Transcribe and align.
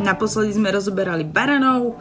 Naposledy 0.00 0.56
sme 0.56 0.72
rozoberali 0.72 1.20
baranov, 1.20 2.00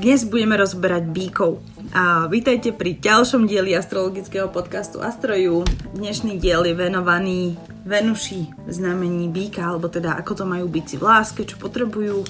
dnes 0.00 0.24
budeme 0.24 0.56
rozberať 0.56 1.04
bíkov. 1.12 1.60
A 1.92 2.26
vítajte 2.26 2.72
pri 2.72 2.96
ďalšom 2.96 3.44
dieli 3.44 3.76
astrologického 3.76 4.48
podcastu 4.48 5.04
Astroju. 5.04 5.68
Dnešný 5.92 6.40
diel 6.40 6.64
je 6.64 6.74
venovaný 6.74 7.60
Venuši 7.84 8.48
v 8.66 8.70
znamení 8.72 9.28
býka, 9.28 9.68
alebo 9.68 9.92
teda 9.92 10.16
ako 10.16 10.32
to 10.32 10.44
majú 10.48 10.64
byť 10.66 10.84
si 10.88 10.96
v 10.96 11.04
láske, 11.04 11.40
čo 11.44 11.60
potrebujú 11.60 12.24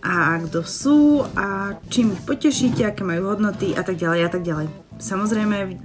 a 0.00 0.38
kto 0.40 0.64
sú 0.64 1.20
a 1.36 1.76
čím 1.92 2.16
ich 2.16 2.22
potešíte, 2.24 2.88
aké 2.88 3.04
majú 3.04 3.36
hodnoty 3.36 3.76
a 3.76 3.84
tak 3.84 4.00
ďalej 4.00 4.20
a 4.24 4.30
tak 4.32 4.42
ďalej. 4.46 4.66
Samozrejme, 4.96 5.76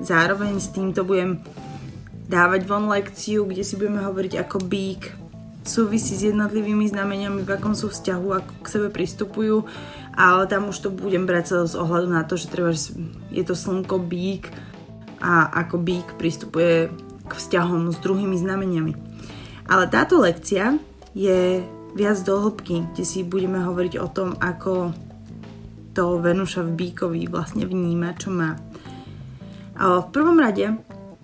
zároveň 0.00 0.56
s 0.56 0.72
týmto 0.72 1.04
budem 1.04 1.44
dávať 2.30 2.64
von 2.64 2.88
lekciu, 2.88 3.44
kde 3.44 3.62
si 3.66 3.76
budeme 3.76 4.00
hovoriť 4.00 4.32
ako 4.40 4.56
bík 4.64 5.25
súvisí 5.66 6.14
s 6.14 6.26
jednotlivými 6.26 6.86
znameniami, 6.88 7.42
v 7.42 7.54
akom 7.54 7.74
sú 7.74 7.90
vzťahu, 7.90 8.28
ako 8.32 8.52
k 8.62 8.72
sebe 8.72 8.88
pristupujú, 8.88 9.66
ale 10.16 10.48
tam 10.48 10.72
už 10.72 10.86
to 10.86 10.88
budem 10.88 11.28
brať 11.28 11.68
z 11.68 11.74
ohľadu 11.76 12.08
na 12.08 12.22
to, 12.24 12.38
že 12.40 12.48
treba, 12.48 12.72
je 13.30 13.44
to 13.44 13.52
slnko 13.52 14.00
bík 14.00 14.48
a 15.20 15.50
ako 15.66 15.76
bík 15.82 16.16
pristupuje 16.16 16.88
k 17.26 17.32
vzťahom 17.34 17.90
s 17.92 17.98
druhými 18.00 18.38
znameniami. 18.38 18.94
Ale 19.66 19.90
táto 19.90 20.22
lekcia 20.22 20.78
je 21.12 21.60
viac 21.96 22.18
do 22.22 22.38
hĺbky, 22.38 22.92
kde 22.94 23.04
si 23.04 23.26
budeme 23.26 23.58
hovoriť 23.58 23.94
o 23.98 24.08
tom, 24.08 24.38
ako 24.38 24.94
to 25.96 26.20
Venuša 26.20 26.60
v 26.60 26.76
bíkovi 26.76 27.24
vlastne 27.26 27.64
vníma, 27.64 28.14
čo 28.20 28.28
má. 28.28 28.60
V 29.76 30.06
prvom 30.12 30.36
rade 30.36 30.76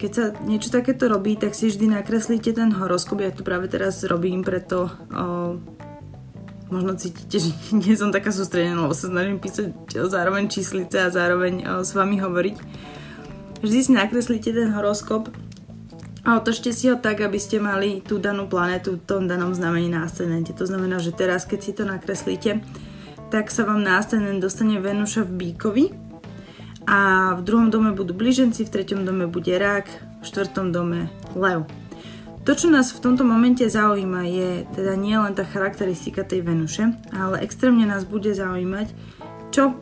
keď 0.02 0.11
sa 0.11 0.24
niečo 0.42 0.74
takéto 0.74 1.06
robí, 1.06 1.38
tak 1.38 1.55
si 1.55 1.70
vždy 1.70 1.87
nakreslíte 1.95 2.51
ten 2.51 2.74
horoskop. 2.74 3.23
Ja 3.23 3.30
to 3.30 3.47
práve 3.47 3.70
teraz 3.70 4.02
robím, 4.02 4.42
preto 4.42 4.91
o, 5.14 5.62
možno 6.75 6.98
cítite, 6.98 7.39
že 7.39 7.55
nie 7.86 7.95
som 7.95 8.11
taká 8.11 8.34
sústredená, 8.34 8.83
lebo 8.83 8.98
sa 8.98 9.06
snažím 9.06 9.39
písať 9.39 9.70
zároveň 10.11 10.50
číslice 10.50 10.98
a 10.98 11.14
zároveň 11.14 11.55
o, 11.62 11.86
s 11.86 11.95
vami 11.95 12.19
hovoriť. 12.19 12.56
Vždy 13.62 13.78
si 13.78 13.91
nakreslíte 13.95 14.50
ten 14.50 14.75
horoskop 14.75 15.30
a 16.27 16.34
otočte 16.34 16.75
si 16.75 16.91
ho 16.91 16.98
tak, 16.98 17.23
aby 17.23 17.39
ste 17.39 17.62
mali 17.62 18.03
tú 18.03 18.19
danú 18.19 18.50
planetu 18.50 18.98
v 18.98 19.06
tom 19.06 19.30
danom 19.30 19.55
znamení 19.55 19.86
na 19.86 20.03
ascendente. 20.03 20.50
To 20.58 20.67
znamená, 20.67 20.98
že 20.98 21.14
teraz, 21.14 21.47
keď 21.47 21.61
si 21.62 21.70
to 21.70 21.86
nakreslíte, 21.86 22.58
tak 23.30 23.55
sa 23.55 23.62
vám 23.62 23.86
na 23.86 24.03
ascendent 24.03 24.42
dostane 24.42 24.83
Venuša 24.83 25.23
v 25.23 25.30
Bíkovi, 25.30 25.84
a 26.86 27.33
v 27.38 27.42
druhom 27.47 27.70
dome 27.70 27.94
budú 27.94 28.14
blíženci, 28.14 28.66
v 28.66 28.72
treťom 28.72 29.06
dome 29.06 29.30
bude 29.30 29.55
rák, 29.55 29.86
v 30.20 30.25
štvrtom 30.25 30.75
dome 30.75 31.11
lev. 31.34 31.66
To, 32.42 32.58
čo 32.58 32.66
nás 32.66 32.91
v 32.91 32.98
tomto 32.98 33.22
momente 33.22 33.62
zaujíma, 33.62 34.27
je 34.27 34.50
teda 34.74 34.98
nie 34.98 35.14
len 35.14 35.30
tá 35.30 35.47
charakteristika 35.47 36.27
tej 36.27 36.42
Venuše, 36.42 36.91
ale 37.14 37.39
extrémne 37.39 37.86
nás 37.86 38.02
bude 38.02 38.34
zaujímať, 38.34 38.91
čo 39.55 39.78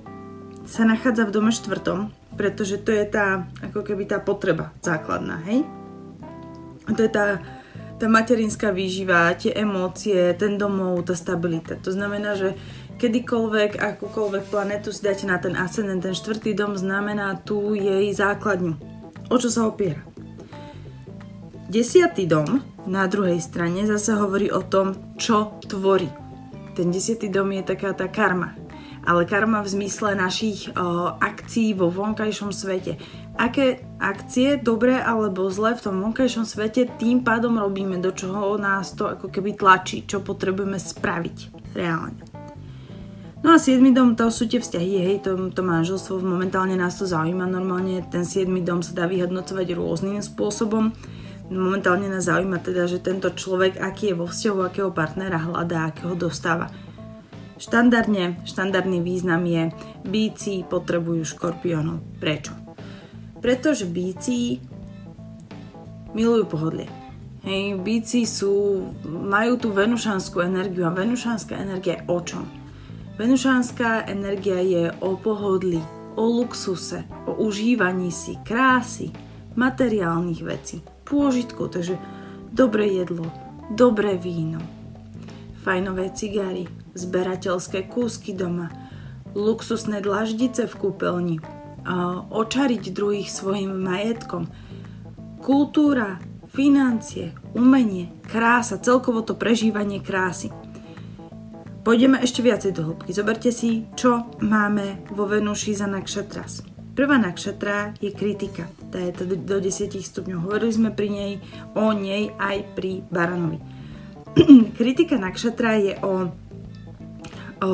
sa 0.69 0.85
nachádza 0.85 1.25
v 1.25 1.35
dome 1.35 1.53
štvrtom, 1.57 2.13
pretože 2.37 2.77
to 2.85 2.93
je 2.93 3.09
tá, 3.09 3.49
ako 3.65 3.81
keby 3.81 4.05
tá 4.05 4.21
potreba 4.21 4.77
základná, 4.85 5.41
hej? 5.49 5.65
A 6.85 6.93
to 6.93 7.01
je 7.01 7.11
tá, 7.11 7.41
tá 7.97 8.07
materinská 8.13 8.77
výživa, 8.77 9.33
tie 9.41 9.57
emócie, 9.57 10.37
ten 10.37 10.61
domov, 10.61 11.01
tá 11.09 11.17
stabilita. 11.17 11.81
To 11.81 11.91
znamená, 11.93 12.37
že 12.37 12.61
kedykoľvek, 13.01 13.81
akúkoľvek 13.81 14.45
planetu 14.53 14.93
si 14.93 15.01
dáte 15.01 15.25
na 15.25 15.41
ten 15.41 15.57
ascendent, 15.57 16.05
ten 16.05 16.13
štvrtý 16.13 16.53
dom 16.53 16.77
znamená 16.77 17.41
tú 17.41 17.73
jej 17.73 18.13
základňu. 18.13 18.77
O 19.33 19.37
čo 19.41 19.49
sa 19.49 19.65
opiera? 19.65 20.05
Desiatý 21.73 22.29
dom 22.29 22.61
na 22.85 23.09
druhej 23.09 23.41
strane 23.41 23.89
zase 23.89 24.13
hovorí 24.13 24.53
o 24.53 24.61
tom, 24.61 25.17
čo 25.17 25.57
tvorí. 25.65 26.11
Ten 26.77 26.93
desiatý 26.93 27.33
dom 27.33 27.49
je 27.57 27.63
taká 27.65 27.97
tá 27.97 28.11
karma. 28.11 28.53
Ale 29.01 29.25
karma 29.25 29.65
v 29.65 29.73
zmysle 29.81 30.13
našich 30.13 30.69
o, 30.77 31.17
akcií 31.17 31.73
vo 31.73 31.89
vonkajšom 31.89 32.53
svete. 32.53 33.01
Aké 33.41 33.81
akcie, 33.97 34.61
dobré 34.61 35.01
alebo 35.01 35.49
zlé 35.49 35.73
v 35.73 35.89
tom 35.89 36.05
vonkajšom 36.05 36.45
svete, 36.45 36.85
tým 37.01 37.25
pádom 37.25 37.57
robíme, 37.57 37.97
do 37.97 38.13
čoho 38.13 38.61
nás 38.61 38.93
to 38.93 39.09
ako 39.09 39.33
keby 39.33 39.57
tlačí, 39.57 40.05
čo 40.05 40.21
potrebujeme 40.21 40.77
spraviť 40.77 41.37
reálne. 41.73 42.30
No 43.41 43.57
a 43.57 43.59
7. 43.59 43.81
dom, 43.97 44.21
to 44.21 44.29
sú 44.29 44.45
tie 44.45 44.61
vzťahy, 44.61 45.01
hej, 45.01 45.17
to, 45.25 45.49
to 45.57 45.65
manželstvo, 45.65 46.21
momentálne 46.21 46.77
nás 46.77 47.01
to 47.01 47.09
zaujíma, 47.09 47.49
normálne 47.49 48.05
ten 48.13 48.29
7. 48.29 48.53
dom 48.61 48.85
sa 48.85 48.93
dá 48.93 49.09
vyhodnocovať 49.09 49.73
rôznym 49.73 50.21
spôsobom. 50.21 50.93
Momentálne 51.49 52.13
nás 52.13 52.29
zaujíma 52.29 52.61
teda, 52.61 52.85
že 52.85 53.01
tento 53.01 53.33
človek, 53.33 53.81
aký 53.81 54.13
je 54.13 54.19
vo 54.21 54.29
vzťahu, 54.29 54.59
akého 54.61 54.93
partnera 54.93 55.41
hľadá, 55.41 55.89
akého 55.89 56.13
dostáva. 56.13 56.69
Štandardne, 57.57 58.45
štandardný 58.45 59.01
význam 59.01 59.41
je, 59.49 59.73
bíci 60.05 60.61
potrebujú 60.69 61.25
škorpiónov. 61.25 62.21
Prečo? 62.21 62.53
Pretože 63.41 63.89
bíci 63.89 64.61
milujú 66.13 66.45
pohodlie. 66.45 66.93
Hej, 67.41 67.81
bíci 67.81 68.29
sú, 68.29 68.85
majú 69.09 69.57
tú 69.57 69.73
venušanskú 69.73 70.45
energiu 70.45 70.85
a 70.85 70.93
venušanská 70.93 71.57
energia 71.57 72.05
je 72.05 72.05
o 72.05 72.21
čom? 72.21 72.60
Venušánska 73.21 74.09
energia 74.09 74.65
je 74.65 74.89
o 75.05 75.13
pohodli, 75.13 75.77
o 76.17 76.25
luxuse, 76.25 77.05
o 77.29 77.37
užívaní 77.37 78.09
si 78.09 78.41
krásy, 78.49 79.13
materiálnych 79.61 80.41
vecí, 80.41 80.81
pôžitku, 81.05 81.69
takže 81.69 82.01
dobré 82.49 82.89
jedlo, 82.89 83.29
dobré 83.77 84.17
víno, 84.17 84.65
fajnové 85.61 86.17
cigary, 86.17 86.65
zberateľské 86.97 87.93
kúsky 87.93 88.33
doma, 88.33 88.73
luxusné 89.37 90.01
dlaždice 90.01 90.65
v 90.65 90.75
kúpeľni, 90.81 91.37
očariť 92.33 92.89
druhých 92.89 93.29
svojim 93.29 93.85
majetkom, 93.85 94.49
kultúra, 95.45 96.25
financie, 96.49 97.37
umenie, 97.53 98.17
krása, 98.25 98.81
celkovo 98.81 99.21
to 99.21 99.37
prežívanie 99.37 100.01
krásy. 100.01 100.49
Pôjdeme 101.81 102.21
ešte 102.21 102.45
viacej 102.45 102.77
do 102.77 102.93
hĺbky. 102.93 103.17
Zoberte 103.17 103.49
si, 103.49 103.89
čo 103.97 104.29
máme 104.45 105.01
vo 105.09 105.25
Venuši 105.25 105.73
za 105.73 105.89
nakšatras. 105.89 106.61
Prvá 106.93 107.17
nakšatra 107.17 107.97
je 108.05 108.13
kritika. 108.13 108.69
Tá 108.93 109.01
je 109.01 109.17
to 109.17 109.25
do 109.25 109.57
10 109.57 109.89
stupňov. 109.89 110.45
Hovorili 110.45 110.77
sme 110.77 110.91
pri 110.93 111.09
nej 111.09 111.33
o 111.73 111.97
nej 111.97 112.37
aj 112.37 112.77
pri 112.77 113.01
Baranovi. 113.09 113.57
kritika 114.79 115.17
nakšatra 115.17 115.71
je 115.81 115.93
o, 116.05 116.29
o, 117.65 117.73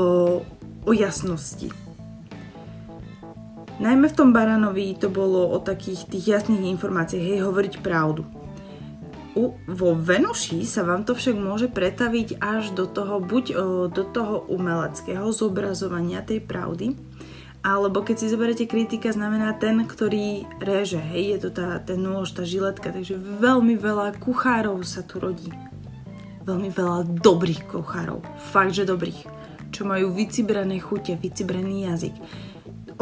o 0.86 0.90
jasnosti. 0.94 1.74
Najmä 3.76 4.06
v 4.08 4.16
tom 4.16 4.30
Baranovi 4.30 4.96
to 4.96 5.10
bolo 5.10 5.50
o 5.50 5.58
takých 5.60 6.08
tých 6.08 6.24
jasných 6.38 6.64
informáciách, 6.78 7.26
hej, 7.26 7.44
hovoriť 7.44 7.82
pravdu. 7.82 8.35
U, 9.36 9.52
vo 9.68 9.92
Venuši 9.92 10.64
sa 10.64 10.80
vám 10.80 11.04
to 11.04 11.12
však 11.12 11.36
môže 11.36 11.68
pretaviť 11.68 12.40
až 12.40 12.72
do 12.72 12.88
toho, 12.88 13.20
buď 13.20 13.44
o, 13.52 13.54
do 13.92 14.08
toho 14.08 14.48
umeleckého 14.48 15.28
zobrazovania 15.28 16.24
tej 16.24 16.40
pravdy, 16.40 16.96
alebo 17.60 18.00
keď 18.00 18.16
si 18.16 18.32
zoberiete 18.32 18.64
kritika, 18.64 19.12
znamená 19.12 19.52
ten, 19.58 19.84
ktorý 19.84 20.48
reže, 20.56 21.02
hej, 21.02 21.36
je 21.36 21.38
to 21.44 21.50
tá, 21.52 21.82
ten 21.84 22.00
nôž, 22.00 22.32
tá 22.32 22.48
žiletka, 22.48 22.94
takže 22.94 23.18
veľmi 23.18 23.76
veľa 23.76 24.16
kuchárov 24.22 24.80
sa 24.88 25.04
tu 25.04 25.20
rodí. 25.20 25.52
Veľmi 26.46 26.70
veľa 26.70 27.20
dobrých 27.20 27.66
kuchárov, 27.66 28.22
fakt, 28.54 28.72
že 28.72 28.88
dobrých, 28.88 29.26
čo 29.68 29.82
majú 29.82 30.14
vycibrané 30.14 30.78
chute, 30.78 31.18
vycibrený 31.18 31.90
jazyk. 31.90 32.14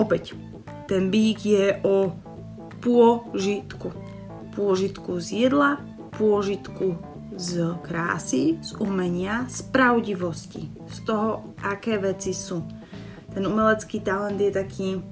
Opäť, 0.00 0.32
ten 0.90 1.12
bík 1.12 1.44
je 1.44 1.78
o 1.84 2.10
pôžitku. 2.80 3.92
Pôžitku 4.56 5.20
z 5.20 5.46
jedla, 5.46 5.76
pôžitku 6.16 6.98
z 7.34 7.74
krásy, 7.82 8.62
z 8.62 8.78
umenia, 8.78 9.46
z 9.50 9.66
pravdivosti, 9.74 10.70
z 10.86 10.98
toho, 11.02 11.54
aké 11.62 11.98
veci 11.98 12.30
sú. 12.30 12.62
Ten 13.34 13.42
umelecký 13.42 13.98
talent 13.98 14.38
je 14.38 14.52
taký 14.54 15.02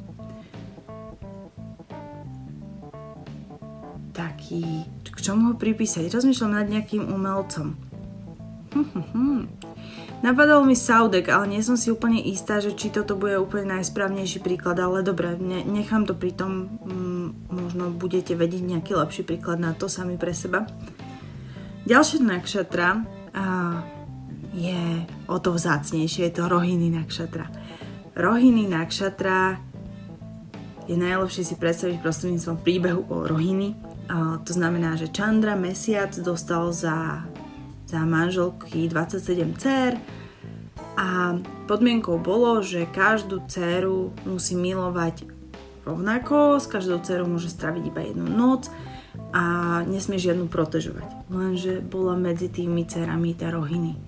taký, 4.12 4.84
k 5.02 5.18
čomu 5.18 5.52
ho 5.52 5.54
pripísať? 5.56 6.12
Rozmýšľam 6.12 6.52
nad 6.52 6.68
nejakým 6.68 7.08
umelcom. 7.08 7.74
Hm, 8.76 8.86
hm, 8.92 9.04
hm. 9.12 9.42
Napadol 10.22 10.62
mi 10.62 10.78
Saudek, 10.78 11.34
ale 11.34 11.50
nie 11.50 11.66
som 11.66 11.74
si 11.74 11.90
úplne 11.90 12.22
istá, 12.22 12.62
že 12.62 12.78
či 12.78 12.94
toto 12.94 13.18
bude 13.18 13.42
úplne 13.42 13.74
najsprávnejší 13.74 14.38
príklad, 14.38 14.78
ale 14.78 15.02
dobre, 15.02 15.34
ne, 15.34 15.66
nechám 15.66 16.06
to 16.06 16.14
pri 16.14 16.30
tom, 16.30 16.78
mm, 16.78 17.50
možno 17.50 17.90
budete 17.90 18.38
vedieť 18.38 18.62
nejaký 18.62 18.94
lepší 18.94 19.26
príklad 19.26 19.58
na 19.58 19.74
to 19.74 19.90
sami 19.90 20.14
pre 20.14 20.30
seba. 20.30 20.62
Ďalšia 21.90 22.22
nakšatra 22.22 22.88
a, 23.34 23.44
je 24.54 24.82
o 25.26 25.36
to 25.42 25.58
vzácnejšie, 25.58 26.30
je 26.30 26.34
to 26.38 26.46
rohiny 26.46 26.86
nakšatra. 26.94 27.50
Rohiny 28.14 28.70
nakšatra 28.70 29.58
je 30.86 30.94
najlepšie 30.94 31.42
si 31.42 31.54
predstaviť 31.58 31.98
prostredníctvom 31.98 32.62
príbehu 32.62 33.02
o 33.10 33.26
rohiny. 33.26 33.74
A, 34.06 34.38
to 34.46 34.54
znamená, 34.54 34.94
že 34.94 35.10
Chandra 35.10 35.58
mesiac 35.58 36.14
dostal 36.22 36.70
za 36.70 37.26
za 37.92 38.08
manželky 38.08 38.88
27 38.88 39.52
dcer 39.60 40.00
a 40.96 41.36
podmienkou 41.68 42.16
bolo, 42.16 42.64
že 42.64 42.88
každú 42.88 43.44
dceru 43.44 44.16
musí 44.24 44.56
milovať 44.56 45.28
rovnako, 45.84 46.56
s 46.56 46.66
každou 46.72 47.04
dcerou 47.04 47.28
môže 47.28 47.52
straviť 47.52 47.84
iba 47.84 48.00
jednu 48.00 48.32
noc 48.32 48.72
a 49.36 49.44
nesmie 49.84 50.16
žiadnu 50.16 50.48
protežovať. 50.48 51.28
Lenže 51.28 51.84
bola 51.84 52.16
medzi 52.16 52.48
tými 52.48 52.88
dcerami 52.88 53.36
tá 53.36 53.52
rohiny. 53.52 54.00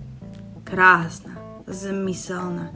Krásna, 0.65 1.37
zmyselná, 1.69 2.73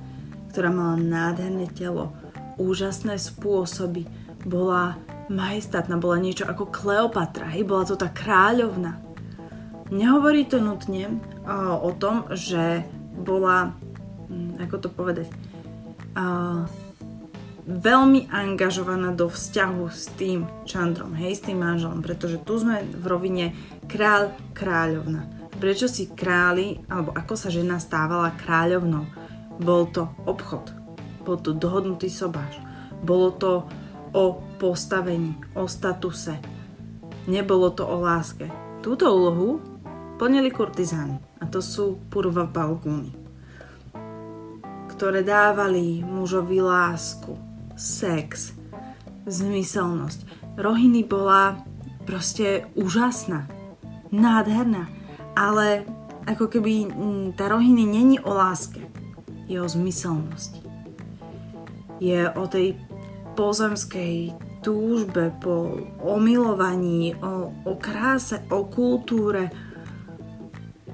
ktorá 0.54 0.70
mala 0.70 0.98
nádherné 1.02 1.74
telo, 1.74 2.14
úžasné 2.62 3.18
spôsoby, 3.18 4.06
bola 4.46 5.02
majestátna, 5.30 5.98
bola 5.98 6.22
niečo 6.22 6.46
ako 6.46 6.70
Kleopatra, 6.70 7.50
hej, 7.50 7.66
bola 7.66 7.86
to 7.86 7.98
tá 7.98 8.14
kráľovna. 8.14 9.09
Nehovorí 9.89 10.45
to 10.45 10.62
nutne 10.62 11.18
o, 11.50 11.89
tom, 11.97 12.30
že 12.30 12.86
bola 13.19 13.74
Hm, 14.30 14.62
ako 14.62 14.75
to 14.77 14.89
povedať, 14.94 15.27
veľmi 17.65 18.30
angažovaná 18.30 19.09
do 19.13 19.30
vzťahu 19.30 19.83
s 19.89 20.13
tým 20.13 20.45
Čandrom, 20.69 21.18
hej, 21.18 21.38
s 21.38 21.45
tým 21.50 21.57
manželom, 21.57 22.06
pretože 22.06 22.41
tu 22.45 22.62
sme 22.62 22.86
v 22.86 23.06
rovine 23.09 23.45
kráľ, 23.89 24.33
kráľovna. 24.53 25.25
Prečo 25.57 25.89
si 25.89 26.13
králi, 26.13 26.81
alebo 26.88 27.13
ako 27.18 27.33
sa 27.36 27.50
žena 27.50 27.81
stávala 27.81 28.38
kráľovnou? 28.38 29.06
Bol 29.59 29.89
to 29.89 30.07
obchod, 30.30 30.71
bol 31.25 31.36
to 31.41 31.51
dohodnutý 31.57 32.07
sobáš, 32.07 32.62
bolo 33.01 33.33
to 33.33 33.65
o 34.13 34.39
postavení, 34.62 35.36
o 35.57 35.65
statuse, 35.65 36.38
nebolo 37.25 37.74
to 37.74 37.81
o 37.81 37.97
láske. 37.97 38.45
Túto 38.80 39.09
úlohu 39.09 39.69
plnili 40.19 40.51
kurtizány 40.51 41.16
a 41.39 41.48
to 41.48 41.63
sú 41.63 41.95
purva 42.12 42.44
balgúny 42.44 43.30
ktoré 45.00 45.24
dávali 45.24 46.04
mužovi 46.04 46.60
lásku, 46.60 47.31
sex, 47.80 48.51
zmyselnosť. 49.24 50.27
Rohiny 50.60 51.07
bola 51.07 51.63
proste 52.04 52.68
úžasná, 52.75 53.48
nádherná, 54.12 54.92
ale 55.39 55.88
ako 56.27 56.51
keby 56.51 56.92
mm, 56.92 57.25
tá 57.39 57.48
Rohiny 57.48 57.88
není 57.88 58.19
o 58.19 58.36
láske, 58.36 58.83
je 59.48 59.56
o 59.56 59.72
zmyselnosti. 59.72 60.60
Je 62.04 62.27
o 62.36 62.44
tej 62.51 62.75
pozemskej 63.39 64.36
túžbe 64.60 65.31
po 65.39 65.80
omilovaní, 66.04 67.15
o, 67.24 67.56
o 67.63 67.74
kráse, 67.80 68.44
o 68.51 68.68
kultúre, 68.68 69.48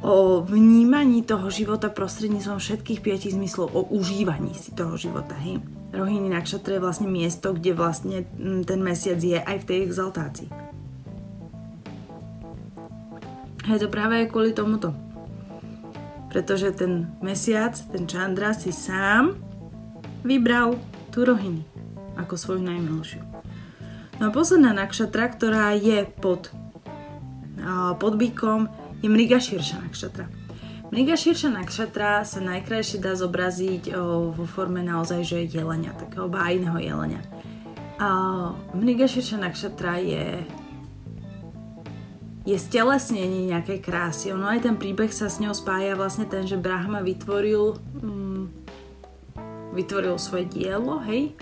o 0.01 0.41
vnímaní 0.43 1.23
toho 1.23 1.47
života 1.47 1.87
prostredníctvom 1.87 2.59
všetkých 2.59 2.99
piatich 2.99 3.33
zmyslov, 3.35 3.71
o 3.71 3.81
užívaní 3.93 4.51
si 4.57 4.75
toho 4.75 4.99
života. 4.99 5.35
Hej. 5.39 5.63
Rohini 5.95 6.27
Nakšatra 6.27 6.75
je 6.75 6.83
vlastne 6.83 7.07
miesto, 7.07 7.55
kde 7.55 7.71
vlastne 7.71 8.27
mm, 8.35 8.67
ten 8.67 8.79
mesiac 8.83 9.19
je 9.21 9.39
aj 9.39 9.57
v 9.63 9.67
tej 9.67 9.79
exaltácii. 9.87 10.49
Je 13.65 13.81
to 13.81 13.89
práve 13.89 14.13
aj 14.21 14.29
kvôli 14.29 14.53
tomuto. 14.53 14.93
Pretože 16.29 16.75
ten 16.75 17.09
mesiac, 17.23 17.73
ten 17.89 18.05
Chandra 18.05 18.51
si 18.53 18.69
sám 18.69 19.39
vybral 20.21 20.77
tú 21.09 21.23
Rohini 21.23 21.63
ako 22.19 22.35
svoju 22.35 22.61
najmilšiu. 22.61 23.23
No 24.19 24.31
a 24.31 24.35
posledná 24.35 24.71
nakšatra, 24.71 25.31
ktorá 25.31 25.75
je 25.75 26.07
pod, 26.07 26.51
pod 27.99 28.13
bykom, 28.15 28.71
je 29.01 29.07
Mriga 29.09 29.39
Širša 29.39 29.81
Nakšatra. 29.83 30.25
Mriga 30.91 31.17
Širša 31.17 31.49
Nakšatra 31.49 32.23
sa 32.23 32.39
najkrajšie 32.39 33.01
dá 33.01 33.17
zobraziť 33.17 33.91
vo 34.31 34.45
forme 34.45 34.85
naozaj, 34.85 35.25
že 35.25 35.49
jelenia, 35.49 35.91
takého 35.97 36.29
bájneho 36.29 36.77
jelenia. 36.77 37.21
A 37.99 38.09
Mriga 38.77 39.09
Širša 39.09 39.41
Nakšatra 39.41 39.99
je 39.99 40.25
je 42.45 42.61
stelesnenie 42.61 43.49
nejakej 43.49 43.81
krásy. 43.81 44.29
Ono 44.29 44.45
aj 44.45 44.69
ten 44.69 44.77
príbeh 44.77 45.09
sa 45.09 45.33
s 45.33 45.41
ňou 45.41 45.57
spája 45.57 45.97
vlastne 45.97 46.29
ten, 46.29 46.45
že 46.45 46.61
Brahma 46.61 47.01
vytvoril 47.01 47.81
mm, 48.05 48.43
vytvoril 49.73 50.15
svoje 50.21 50.45
dielo, 50.45 51.01
hej? 51.09 51.33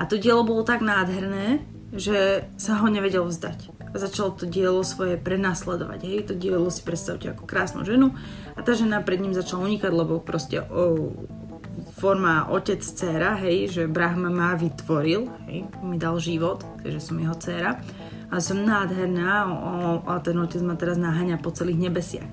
A 0.00 0.08
to 0.08 0.16
dielo 0.16 0.40
bolo 0.40 0.64
tak 0.64 0.80
nádherné, 0.80 1.60
že 1.92 2.48
sa 2.56 2.80
ho 2.80 2.88
nevedel 2.88 3.28
vzdať 3.28 3.79
a 3.90 3.96
začal 3.98 4.34
to 4.34 4.46
dielo 4.46 4.86
svoje 4.86 5.18
prenasledovať. 5.18 6.00
Hej, 6.06 6.20
to 6.30 6.34
dielo 6.38 6.70
si 6.70 6.82
predstavte 6.86 7.34
ako 7.34 7.44
krásnu 7.44 7.82
ženu 7.82 8.14
a 8.54 8.60
tá 8.62 8.74
žena 8.78 9.02
pred 9.02 9.18
ním 9.18 9.34
začala 9.34 9.66
unikať, 9.66 9.92
lebo 9.92 10.22
proste 10.22 10.62
o, 10.62 11.10
forma 11.98 12.46
otec 12.48 12.80
dcera, 12.80 13.34
hej, 13.42 13.70
že 13.70 13.82
Brahma 13.90 14.30
ma 14.30 14.54
vytvoril, 14.54 15.26
hej, 15.50 15.66
mi 15.82 15.96
dal 15.98 16.22
život, 16.22 16.62
takže 16.82 17.00
som 17.02 17.18
jeho 17.18 17.34
dcera 17.34 17.82
a 18.30 18.38
som 18.38 18.62
nádherná 18.62 19.50
a 20.06 20.14
ten 20.22 20.38
otec 20.38 20.62
ma 20.62 20.78
teraz 20.78 20.94
naháňa 20.94 21.42
po 21.42 21.50
celých 21.50 21.90
nebesiach. 21.90 22.30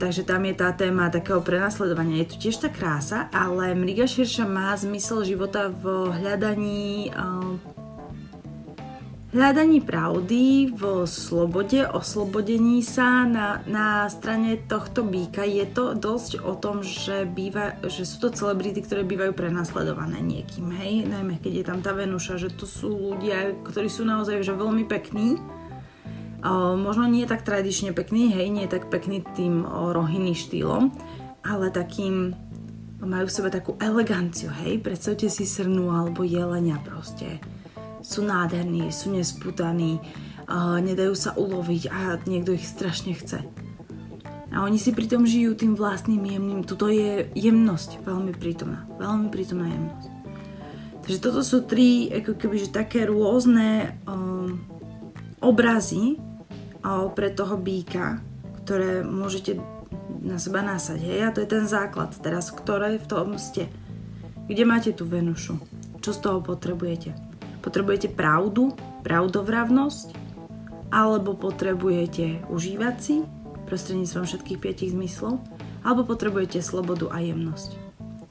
Takže 0.00 0.24
tam 0.24 0.48
je 0.48 0.56
tá 0.56 0.72
téma 0.72 1.12
takého 1.12 1.44
prenasledovania. 1.44 2.24
Je 2.24 2.32
tu 2.32 2.48
tiež 2.48 2.56
tá 2.64 2.72
krása, 2.72 3.28
ale 3.36 3.76
Mriga 3.76 4.08
Širša 4.08 4.48
má 4.48 4.72
zmysel 4.72 5.28
života 5.28 5.68
v 5.68 6.08
hľadaní 6.08 7.12
uh, 7.12 7.60
hľadaní 9.30 9.78
pravdy, 9.78 10.74
v 10.74 10.82
slobode, 11.06 11.86
oslobodení 11.86 12.82
sa 12.82 13.22
na, 13.22 13.62
na 13.66 14.10
strane 14.10 14.58
tohto 14.58 15.06
býka. 15.06 15.46
Je 15.46 15.66
to 15.70 15.94
dosť 15.94 16.42
o 16.42 16.58
tom, 16.58 16.82
že, 16.82 17.26
býva, 17.30 17.78
že 17.86 18.02
sú 18.02 18.26
to 18.26 18.28
celebrity, 18.34 18.82
ktoré 18.82 19.06
bývajú 19.06 19.32
prenasledované 19.34 20.18
niekým, 20.18 20.74
hej, 20.74 21.06
najmä 21.06 21.38
keď 21.38 21.52
je 21.62 21.64
tam 21.64 21.78
tá 21.78 21.94
Venuša, 21.94 22.42
že 22.42 22.50
to 22.50 22.66
sú 22.66 22.90
ľudia, 22.90 23.54
ktorí 23.62 23.86
sú 23.86 24.02
naozaj 24.02 24.42
že 24.42 24.54
veľmi 24.54 24.84
pekní, 24.90 25.38
o, 26.42 26.74
možno 26.74 27.06
nie 27.06 27.22
tak 27.30 27.46
tradične 27.46 27.94
pekný, 27.94 28.34
hej, 28.34 28.50
nie 28.50 28.66
tak 28.66 28.90
pekný 28.90 29.22
tým 29.38 29.62
o, 29.62 29.94
rohiny 29.94 30.34
štýlom, 30.34 30.90
ale 31.46 31.70
takým 31.70 32.34
majú 33.00 33.30
v 33.30 33.32
sebe 33.32 33.48
takú 33.48 33.78
eleganciu, 33.78 34.50
hej, 34.66 34.82
predstavte 34.82 35.30
si 35.30 35.46
srnu 35.46 35.88
alebo 35.88 36.26
jelenia 36.26 36.82
proste 36.82 37.40
sú 38.10 38.26
nádherní, 38.26 38.90
sú 38.90 39.14
nesputaní, 39.14 40.02
uh, 40.50 40.82
nedajú 40.82 41.14
sa 41.14 41.30
uloviť 41.38 41.82
a 41.86 42.18
niekto 42.26 42.58
ich 42.58 42.66
strašne 42.66 43.14
chce. 43.14 43.46
A 44.50 44.66
oni 44.66 44.82
si 44.82 44.90
pritom 44.90 45.22
žijú 45.22 45.54
tým 45.54 45.78
vlastným 45.78 46.26
jemným. 46.26 46.66
Tuto 46.66 46.90
je 46.90 47.30
jemnosť 47.38 48.02
veľmi 48.02 48.34
prítomná. 48.34 48.82
Veľmi 48.98 49.30
prítomná 49.30 49.70
jemnosť. 49.70 50.08
Takže 51.06 51.18
toto 51.22 51.40
sú 51.46 51.62
tri 51.62 52.10
ako 52.10 52.34
keby, 52.34 52.56
že 52.58 52.74
také 52.74 53.06
rôzne 53.06 53.94
um, 54.10 54.58
obrazy 55.38 56.18
uh, 56.82 57.06
pre 57.14 57.30
toho 57.30 57.54
býka, 57.54 58.18
ktoré 58.66 59.06
môžete 59.06 59.54
na 60.18 60.42
seba 60.42 60.66
nasať. 60.66 60.98
Hej? 60.98 61.18
A 61.30 61.30
to 61.30 61.46
je 61.46 61.48
ten 61.54 61.70
základ 61.70 62.10
teraz, 62.18 62.50
ktoré 62.50 62.98
v 62.98 63.06
tom 63.06 63.38
ste. 63.38 63.70
Kde 64.50 64.66
máte 64.66 64.90
tú 64.90 65.06
Venušu? 65.06 65.62
Čo 66.02 66.10
z 66.10 66.18
toho 66.26 66.42
potrebujete? 66.42 67.29
Potrebujete 67.60 68.08
pravdu, 68.12 68.72
pravdovravnosť, 69.04 70.16
alebo 70.90 71.38
potrebujete 71.38 72.44
užívať 72.50 72.96
si 72.98 73.22
prostredníctvom 73.70 74.24
všetkých 74.26 74.58
piatich 74.58 74.90
zmyslov, 74.90 75.38
alebo 75.86 76.02
potrebujete 76.02 76.58
slobodu 76.58 77.06
a 77.14 77.22
jemnosť. 77.22 77.78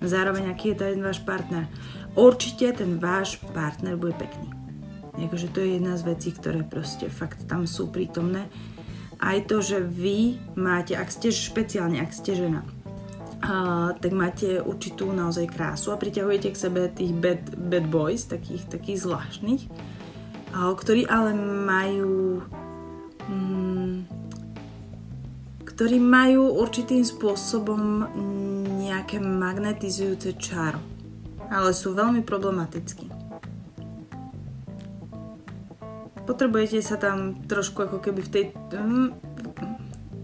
Zároveň, 0.04 0.52
aký 0.52 0.76
je 0.76 0.96
ten 0.96 1.00
váš 1.00 1.24
partner. 1.24 1.68
Určite 2.16 2.84
ten 2.84 3.00
váš 3.00 3.40
partner 3.56 3.96
bude 3.96 4.16
pekný. 4.20 4.52
Akože 5.20 5.52
to 5.52 5.60
je 5.60 5.76
jedna 5.76 6.00
z 6.00 6.08
vecí, 6.08 6.32
ktoré 6.32 6.64
proste 6.64 7.12
fakt 7.12 7.44
tam 7.48 7.68
sú 7.68 7.92
prítomné. 7.92 8.48
Aj 9.20 9.36
to, 9.44 9.60
že 9.60 9.84
vy 9.84 10.40
máte, 10.56 10.96
ak 10.96 11.12
ste 11.12 11.28
špeciálne, 11.28 12.00
ak 12.00 12.16
ste 12.16 12.40
žena, 12.40 12.64
a, 13.40 13.96
tak 13.96 14.12
máte 14.12 14.60
určitú 14.60 15.12
naozaj 15.16 15.48
krásu 15.48 15.96
a 15.96 16.02
priťahujete 16.02 16.52
k 16.52 16.62
sebe 16.62 16.92
tých 16.92 17.16
bad, 17.16 17.42
bad 17.56 17.88
boys, 17.88 18.28
takých, 18.28 18.68
takých 18.68 19.08
zvláštnych, 19.08 19.62
a, 20.56 20.72
ktorí 20.76 21.08
ale 21.08 21.32
majú 21.40 22.44
mm, 23.30 24.20
ktorí 25.80 25.96
majú 25.96 26.60
určitým 26.60 27.08
spôsobom 27.08 28.04
nejaké 28.84 29.24
magnetizujúce 29.24 30.36
čaro, 30.36 30.84
ale 31.48 31.72
sú 31.72 31.96
veľmi 31.96 32.20
problematickí. 32.20 33.08
Potrebujete 36.28 36.84
sa 36.84 37.00
tam 37.00 37.48
trošku 37.48 37.88
ako 37.88 38.04
keby 38.04 38.22
v 38.28 38.30
tej... 38.30 38.44
Mm, 38.76 39.16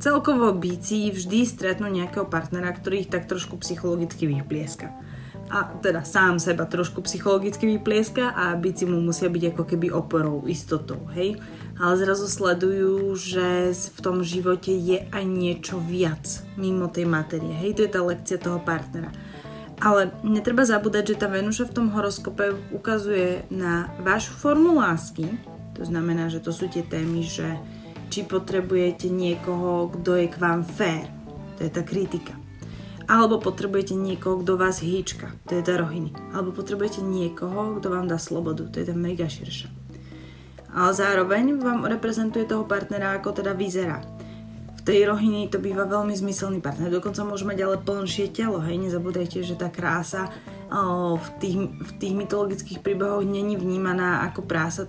Celkovo 0.06 0.54
bíci 0.54 1.10
vždy 1.10 1.50
stretnú 1.50 1.90
nejakého 1.90 2.30
partnera, 2.30 2.70
ktorý 2.70 3.02
ich 3.02 3.10
tak 3.10 3.26
trošku 3.26 3.58
psychologicky 3.66 4.30
vyplieska. 4.30 4.94
A 5.50 5.66
teda 5.82 6.06
sám 6.06 6.38
seba 6.38 6.70
trošku 6.70 7.02
psychologicky 7.10 7.66
vyplieska 7.66 8.38
a 8.38 8.54
bíci 8.54 8.86
mu 8.86 9.02
musia 9.02 9.34
byť 9.34 9.58
ako 9.58 9.64
keby 9.66 9.90
oporou, 9.90 10.46
istotou, 10.46 11.10
hej? 11.18 11.42
ale 11.82 11.94
zrazu 11.98 12.30
sledujú, 12.30 13.18
že 13.18 13.74
v 13.74 14.00
tom 14.06 14.22
živote 14.22 14.70
je 14.70 15.10
aj 15.10 15.26
niečo 15.26 15.82
viac 15.82 16.22
mimo 16.54 16.86
tej 16.86 17.10
materie. 17.10 17.58
Hej, 17.66 17.82
to 17.82 17.90
je 17.90 17.94
tá 17.98 18.06
lekcia 18.06 18.38
toho 18.38 18.62
partnera. 18.62 19.10
Ale 19.82 20.14
netreba 20.22 20.70
zabúdať, 20.70 21.18
že 21.18 21.20
tá 21.26 21.26
Venuša 21.34 21.66
v 21.66 21.82
tom 21.82 21.90
horoskope 21.90 22.54
ukazuje 22.70 23.42
na 23.50 23.90
vašu 24.06 24.38
formu 24.38 24.78
lásky. 24.78 25.34
To 25.74 25.82
znamená, 25.82 26.30
že 26.30 26.46
to 26.46 26.54
sú 26.54 26.70
tie 26.70 26.86
témy, 26.86 27.26
že 27.26 27.58
či 28.16 28.24
potrebujete 28.24 29.12
niekoho, 29.12 29.92
kto 29.92 30.16
je 30.16 30.32
k 30.32 30.40
vám 30.40 30.64
fair. 30.64 31.12
To 31.60 31.68
je 31.68 31.72
tá 31.76 31.84
kritika. 31.84 32.32
Alebo 33.12 33.44
potrebujete 33.44 33.92
niekoho, 33.92 34.40
kto 34.40 34.56
vás 34.56 34.80
hýčka. 34.80 35.36
To 35.52 35.60
je 35.60 35.62
tá 35.68 35.76
rohiny. 35.76 36.16
Alebo 36.32 36.56
potrebujete 36.56 37.04
niekoho, 37.04 37.76
kto 37.78 37.92
vám 37.92 38.08
dá 38.08 38.16
slobodu. 38.16 38.72
To 38.72 38.76
je 38.80 38.88
tá 38.88 38.96
mega 38.96 39.28
širša 39.28 39.86
ale 40.76 40.92
zároveň 40.92 41.56
vám 41.56 41.88
reprezentuje 41.88 42.44
toho 42.44 42.68
partnera, 42.68 43.16
ako 43.16 43.40
teda 43.40 43.56
vyzerá. 43.56 44.04
V 44.76 44.82
tej 44.84 45.08
rohini 45.10 45.50
to 45.50 45.58
býva 45.58 45.88
veľmi 45.88 46.14
zmyselný 46.14 46.60
partner, 46.62 46.92
dokonca 46.92 47.26
môže 47.26 47.48
mať 47.48 47.58
ale 47.64 47.82
plnšie 47.82 48.30
telo, 48.36 48.62
hej, 48.62 48.78
nezabúdajte, 48.78 49.42
že 49.42 49.58
tá 49.58 49.72
krása 49.72 50.30
o, 50.70 51.18
v, 51.18 51.28
tých, 51.42 51.58
v 51.74 51.92
tých 51.98 52.14
mytologických 52.14 52.84
príbehoch 52.86 53.26
není 53.26 53.58
vnímaná 53.58 54.22
ako 54.30 54.46
prása, 54.46 54.86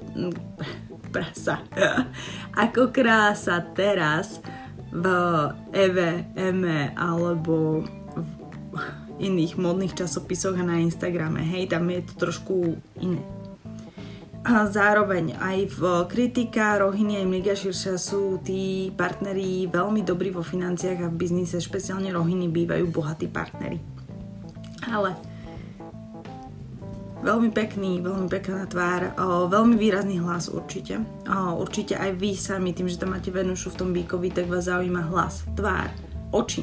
prasa, 1.17 1.65
ako 2.69 2.93
krása 2.93 3.65
teraz 3.73 4.45
v 4.93 5.07
Eve, 5.73 6.29
Eme 6.37 6.93
alebo 6.93 7.81
v 7.81 8.77
iných 9.17 9.57
modných 9.57 9.97
časopisoch 9.97 10.61
a 10.61 10.65
na 10.65 10.77
Instagrame, 10.77 11.41
hej, 11.41 11.73
tam 11.73 11.89
je 11.89 12.05
to 12.05 12.29
trošku 12.29 12.77
iné. 13.01 13.25
A 14.47 14.63
zároveň 14.71 15.35
aj 15.43 15.75
v 15.75 15.83
kritika 16.07 16.79
Rohiny 16.79 17.19
aj 17.19 17.27
Mega 17.27 17.55
Širša 17.59 17.99
sú 17.99 18.39
tí 18.47 18.95
partneri 18.95 19.67
veľmi 19.67 20.07
dobrí 20.07 20.31
vo 20.31 20.45
financiách 20.45 21.03
a 21.03 21.11
v 21.11 21.19
biznise, 21.19 21.59
špeciálne 21.59 22.15
Rohiny 22.15 22.47
bývajú 22.47 22.87
bohatí 22.95 23.27
partneri. 23.27 23.83
Ale 24.87 25.19
veľmi 27.27 27.51
pekný, 27.51 27.99
veľmi 28.07 28.31
pekná 28.31 28.71
tvár, 28.71 29.19
o, 29.19 29.51
veľmi 29.51 29.75
výrazný 29.75 30.23
hlas 30.23 30.47
určite. 30.47 31.03
O, 31.27 31.59
určite 31.59 31.99
aj 31.99 32.15
vy 32.15 32.39
sami, 32.39 32.71
tým, 32.71 32.87
že 32.87 33.03
tam 33.03 33.19
máte 33.19 33.35
Venušu 33.35 33.75
v 33.75 33.79
tom 33.83 33.91
bíkovi, 33.91 34.31
tak 34.31 34.47
vás 34.47 34.71
zaujíma 34.71 35.11
hlas, 35.11 35.43
tvár, 35.59 35.91
oči, 36.31 36.63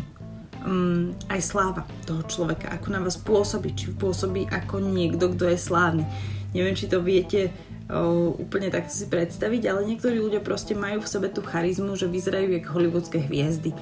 um, 0.64 1.12
aj 1.28 1.40
sláva 1.44 1.84
toho 2.08 2.24
človeka, 2.24 2.72
ako 2.72 2.88
na 2.96 3.04
vás 3.04 3.20
pôsobí, 3.20 3.76
či 3.76 3.92
pôsobí 3.92 4.48
ako 4.48 4.80
niekto, 4.80 5.36
kto 5.36 5.52
je 5.52 5.60
slávny. 5.60 6.08
Neviem, 6.56 6.80
či 6.80 6.88
to 6.88 7.04
viete 7.04 7.52
úplne 8.40 8.72
takto 8.72 8.96
si 8.96 9.06
predstaviť, 9.12 9.62
ale 9.68 9.86
niektorí 9.86 10.16
ľudia 10.16 10.40
proste 10.40 10.72
majú 10.72 11.04
v 11.04 11.12
sebe 11.12 11.28
tú 11.28 11.44
charizmu, 11.44 12.00
že 12.00 12.08
vyzerajú 12.08 12.56
jak 12.56 12.66
hollywoodske 12.72 13.20
hviezdy. 13.28 13.76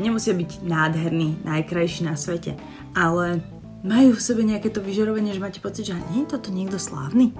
Nemusia 0.00 0.32
byť 0.32 0.64
nádherní, 0.64 1.44
najkrajší 1.44 2.08
na 2.08 2.16
svete, 2.16 2.56
ale 2.96 3.44
majú 3.82 4.14
v 4.14 4.22
sebe 4.22 4.46
nejaké 4.46 4.70
to 4.70 4.78
vyžarovanie, 4.78 5.34
že 5.34 5.42
máte 5.42 5.58
pocit, 5.58 5.90
že 5.90 5.98
nie 6.14 6.22
je 6.22 6.38
toto 6.38 6.54
niekto 6.54 6.78
slávny. 6.78 7.34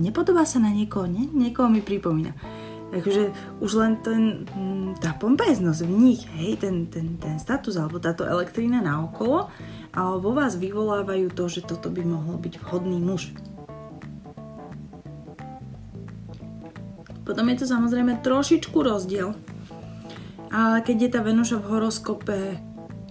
Nepodobá 0.00 0.48
sa 0.48 0.62
na 0.62 0.72
niekoho, 0.72 1.04
nie? 1.04 1.28
Niekoho 1.28 1.68
mi 1.68 1.84
pripomína. 1.84 2.32
Takže 2.90 3.30
už 3.62 3.70
len 3.78 3.92
ten, 4.02 4.50
mm, 4.50 4.98
tá 4.98 5.14
pompeznosť 5.14 5.86
v 5.86 5.92
nich, 5.94 6.26
hej, 6.34 6.58
ten, 6.58 6.90
ten, 6.90 7.22
ten 7.22 7.38
status 7.38 7.78
alebo 7.78 8.02
táto 8.02 8.26
elektrína 8.26 8.82
na 8.82 9.06
okolo 9.06 9.46
a 9.94 10.18
vo 10.18 10.34
vás 10.34 10.58
vyvolávajú 10.58 11.30
to, 11.30 11.46
že 11.46 11.62
toto 11.62 11.86
by 11.86 12.02
mohol 12.02 12.34
byť 12.42 12.58
vhodný 12.58 12.98
muž. 12.98 13.30
Potom 17.22 17.46
je 17.46 17.62
to 17.62 17.66
samozrejme 17.70 18.26
trošičku 18.26 18.74
rozdiel, 18.74 19.38
ale 20.50 20.82
keď 20.82 20.96
je 20.98 21.10
tá 21.14 21.20
Venuša 21.22 21.62
v 21.62 21.68
horoskope 21.70 22.38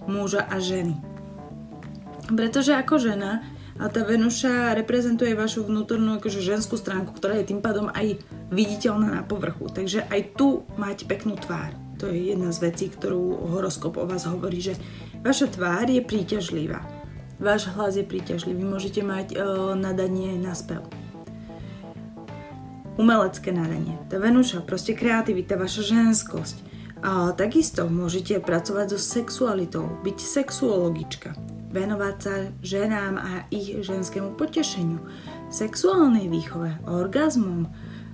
muža 0.04 0.44
a 0.44 0.60
ženy. 0.60 1.09
Pretože 2.30 2.78
ako 2.78 2.96
žena, 2.98 3.42
a 3.80 3.88
tá 3.88 4.04
Venuša 4.04 4.76
reprezentuje 4.76 5.32
vašu 5.32 5.64
vnútornú 5.64 6.20
akože 6.20 6.44
ženskú 6.44 6.76
stránku, 6.76 7.16
ktorá 7.16 7.40
je 7.40 7.48
tým 7.48 7.64
pádom 7.64 7.88
aj 7.88 8.20
viditeľná 8.52 9.08
na 9.08 9.22
povrchu. 9.24 9.72
Takže 9.72 10.04
aj 10.04 10.36
tu 10.36 10.68
máte 10.76 11.08
peknú 11.08 11.34
tvár. 11.40 11.72
To 11.96 12.08
je 12.08 12.32
jedna 12.32 12.52
z 12.52 12.70
vecí, 12.70 12.92
ktorú 12.92 13.50
horoskop 13.56 13.96
o 13.96 14.04
vás 14.04 14.28
hovorí, 14.28 14.60
že 14.60 14.76
vaša 15.24 15.48
tvár 15.52 15.88
je 15.88 16.04
príťažlivá. 16.04 16.84
Váš 17.40 17.72
hlas 17.72 17.96
je 17.96 18.04
príťažlivý, 18.04 18.60
môžete 18.68 19.00
mať 19.00 19.32
e, 19.32 19.36
nadanie 19.80 20.36
na 20.36 20.52
spev 20.52 20.84
umelecké 23.00 23.48
nadanie. 23.48 23.96
Tá 24.12 24.20
Venuša, 24.20 24.60
proste 24.60 24.92
kreativita, 24.92 25.56
vaša 25.56 25.82
ženskosť. 25.88 26.56
A 27.00 27.32
takisto 27.32 27.88
môžete 27.88 28.44
pracovať 28.44 28.92
so 28.92 29.00
sexualitou, 29.00 29.88
byť 30.04 30.18
sexuologička, 30.20 31.32
venovať 31.70 32.16
sa 32.18 32.34
ženám 32.60 33.14
a 33.16 33.30
ich 33.54 33.78
ženskému 33.80 34.34
potešeniu, 34.34 34.98
sexuálnej 35.48 36.26
výchove, 36.26 36.82
orgazmom, 36.86 37.70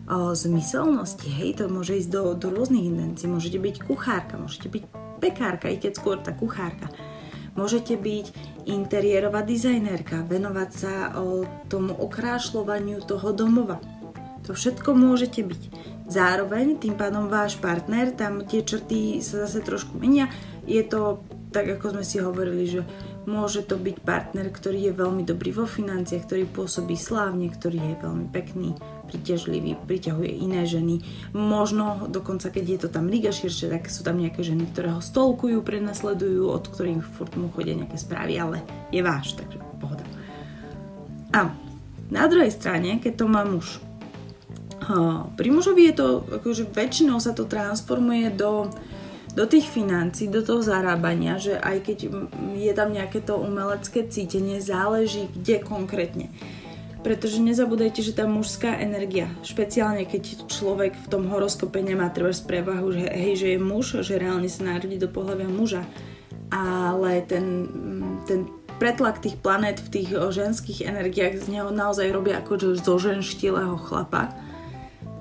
o 0.06 0.38
zmyselnosti, 0.38 1.26
hej, 1.26 1.58
to 1.58 1.66
môže 1.66 1.98
ísť 1.98 2.10
do, 2.14 2.22
do 2.38 2.54
rôznych 2.54 2.86
intencií, 2.86 3.26
môžete 3.26 3.58
byť 3.58 3.76
kuchárka, 3.90 4.38
môžete 4.38 4.70
byť 4.70 4.82
pekárka, 5.18 5.66
i 5.66 5.82
keď 5.82 5.92
skôr 5.98 6.22
tá 6.22 6.30
kuchárka. 6.30 6.86
Môžete 7.58 7.98
byť 7.98 8.26
interiérová 8.70 9.42
dizajnérka, 9.42 10.22
venovať 10.28 10.70
sa 10.70 10.94
o 11.18 11.42
tomu 11.66 11.90
okrášľovaniu 11.96 13.02
toho 13.02 13.34
domova, 13.34 13.82
to 14.46 14.54
všetko 14.54 14.94
môžete 14.94 15.42
byť. 15.42 15.62
Zároveň 16.06 16.78
tým 16.78 16.94
pádom 16.94 17.26
váš 17.26 17.58
partner, 17.58 18.14
tam 18.14 18.46
tie 18.46 18.62
črty 18.62 19.18
sa 19.18 19.42
zase 19.42 19.58
trošku 19.58 19.98
menia. 19.98 20.30
Je 20.62 20.78
to 20.86 21.18
tak, 21.50 21.66
ako 21.66 21.98
sme 21.98 22.04
si 22.06 22.22
hovorili, 22.22 22.70
že 22.70 22.86
môže 23.26 23.66
to 23.66 23.74
byť 23.74 23.96
partner, 24.06 24.48
ktorý 24.48 24.90
je 24.90 24.92
veľmi 24.94 25.22
dobrý 25.26 25.50
vo 25.50 25.66
financiách, 25.66 26.24
ktorý 26.24 26.46
pôsobí 26.46 26.94
slávne, 26.94 27.50
ktorý 27.50 27.78
je 27.78 27.94
veľmi 28.00 28.26
pekný, 28.30 28.78
priťažlivý, 29.06 29.78
priťahuje 29.86 30.30
iné 30.42 30.66
ženy. 30.66 31.02
Možno 31.34 32.10
dokonca, 32.10 32.50
keď 32.50 32.64
je 32.66 32.78
to 32.86 32.88
tam 32.90 33.06
liga 33.06 33.30
širšie, 33.30 33.70
tak 33.70 33.86
sú 33.90 34.02
tam 34.02 34.18
nejaké 34.18 34.42
ženy, 34.42 34.66
ktoré 34.70 34.94
ho 34.94 35.02
stolkujú, 35.02 35.62
prenasledujú, 35.62 36.46
od 36.50 36.64
ktorých 36.66 37.02
furt 37.02 37.34
mu 37.38 37.50
chodia 37.54 37.78
nejaké 37.78 37.98
správy, 37.98 38.34
ale 38.38 38.62
je 38.90 39.02
váš, 39.02 39.38
takže 39.38 39.62
pohoda. 39.78 40.02
A 41.34 41.50
na 42.10 42.24
druhej 42.30 42.54
strane, 42.54 43.02
keď 43.02 43.12
to 43.18 43.26
má 43.26 43.42
muž, 43.42 43.82
pri 45.34 45.48
mužovi 45.50 45.90
je 45.90 45.94
to, 45.98 46.06
akože 46.42 46.70
väčšinou 46.70 47.18
sa 47.18 47.34
to 47.34 47.42
transformuje 47.42 48.30
do, 48.30 48.70
do 49.36 49.44
tých 49.44 49.68
financí, 49.68 50.32
do 50.32 50.40
toho 50.40 50.64
zarábania, 50.64 51.36
že 51.36 51.60
aj 51.60 51.84
keď 51.84 51.98
je 52.56 52.72
tam 52.72 52.88
nejaké 52.96 53.20
to 53.20 53.36
umelecké 53.36 54.08
cítenie, 54.08 54.64
záleží 54.64 55.28
kde 55.28 55.60
konkrétne. 55.60 56.32
Pretože 57.04 57.38
nezabúdajte, 57.38 58.02
že 58.02 58.16
tá 58.16 58.24
mužská 58.26 58.80
energia, 58.80 59.30
špeciálne 59.44 60.08
keď 60.08 60.48
človek 60.48 60.96
v 60.96 61.06
tom 61.12 61.28
horoskope 61.28 61.78
nemá 61.84 62.08
treba 62.10 62.32
prevahu, 62.32 62.96
že 62.96 63.04
hej, 63.12 63.34
že 63.36 63.48
je 63.54 63.58
muž, 63.60 64.02
že 64.02 64.18
reálne 64.18 64.48
sa 64.48 64.66
narodí 64.66 64.96
do 64.96 65.06
pohľavia 65.06 65.46
muža, 65.46 65.84
ale 66.50 67.22
ten, 67.28 67.68
ten 68.24 68.48
pretlak 68.80 69.20
tých 69.20 69.36
planét 69.38 69.84
v 69.84 69.92
tých 70.00 70.10
ženských 70.16 70.88
energiách 70.88 71.44
z 71.44 71.60
neho 71.60 71.68
naozaj 71.70 72.08
robia 72.08 72.40
ako 72.40 72.80
zo 72.80 72.96
ženštilého 72.96 73.76
chlapa 73.84 74.45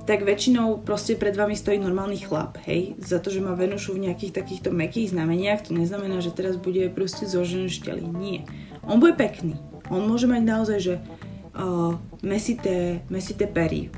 tak 0.06 0.22
väčšinou 0.22 0.86
proste 0.86 1.18
pred 1.18 1.34
vami 1.34 1.58
stojí 1.58 1.82
normálny 1.82 2.22
chlap, 2.22 2.62
hej, 2.70 2.94
za 3.02 3.18
to, 3.18 3.34
že 3.34 3.42
má 3.42 3.58
Venušu 3.58 3.98
v 3.98 4.10
nejakých 4.10 4.38
takýchto 4.38 4.70
mekých 4.70 5.18
znameniach, 5.18 5.66
to 5.66 5.74
neznamená, 5.74 6.22
že 6.22 6.30
teraz 6.30 6.62
bude 6.62 6.86
proste 6.94 7.26
zoženšteli, 7.26 8.06
nie. 8.06 8.46
On 8.86 9.02
bude 9.02 9.18
pekný, 9.18 9.58
on 9.90 10.06
môže 10.06 10.30
mať 10.30 10.42
naozaj, 10.46 10.80
že 10.80 10.96
uh, 11.02 11.98
mesité, 12.22 13.02
mesité 13.10 13.50
pery, 13.50 13.90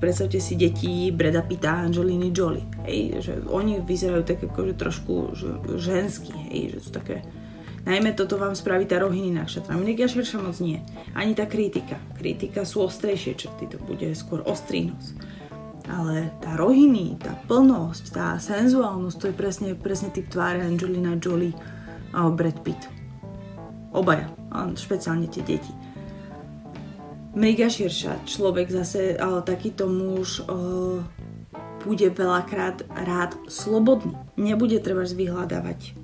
predstavte 0.00 0.40
si 0.40 0.56
deti 0.56 1.12
Breda 1.12 1.44
Pitta 1.44 1.84
Angeliny 1.84 2.32
Jolie, 2.32 2.64
hej, 2.88 3.20
že 3.20 3.32
oni 3.44 3.84
vyzerajú 3.84 4.24
tak 4.24 4.40
akože 4.40 4.74
trošku 4.80 5.36
že, 5.36 5.50
ženský, 5.76 6.32
hej, 6.50 6.76
že 6.76 6.78
sú 6.88 6.90
také 6.90 7.22
Najmä 7.80 8.12
toto 8.12 8.36
vám 8.36 8.52
spraví 8.52 8.84
tá 8.84 9.00
rohiny 9.00 9.32
nakšatra. 9.32 9.72
Mne 9.72 9.96
širša 9.96 10.36
moc 10.36 10.52
nie. 10.60 10.84
Ani 11.16 11.32
tá 11.32 11.48
kritika. 11.48 11.96
Kritika 12.12 12.68
sú 12.68 12.84
ostrejšie 12.84 13.40
črty, 13.40 13.72
to 13.72 13.80
bude 13.80 14.04
skôr 14.12 14.44
ostrý 14.44 14.92
nos 14.92 15.16
ale 15.90 16.30
tá 16.38 16.54
rohiny, 16.54 17.18
tá 17.18 17.34
plnosť, 17.50 18.04
tá 18.14 18.38
senzuálnosť, 18.38 19.16
to 19.18 19.26
je 19.28 19.34
presne, 19.34 19.68
presne 19.74 20.08
typ 20.14 20.30
tváre 20.30 20.62
Angelina 20.62 21.18
Jolie 21.18 21.52
a 22.14 22.30
Brad 22.30 22.62
Pitt. 22.62 22.86
Obaja, 23.90 24.30
a 24.54 24.70
špeciálne 24.70 25.26
tie 25.26 25.42
deti. 25.42 25.74
Mega 27.34 27.66
širša, 27.66 28.26
človek 28.26 28.70
zase, 28.70 29.18
ale 29.18 29.42
takýto 29.42 29.90
muž 29.90 30.42
uh, 30.46 31.02
bude 31.82 32.06
veľakrát 32.10 32.86
rád 32.90 33.34
slobodný. 33.50 34.14
Nebude 34.38 34.78
treba 34.78 35.02
vyhľadávať 35.06 36.00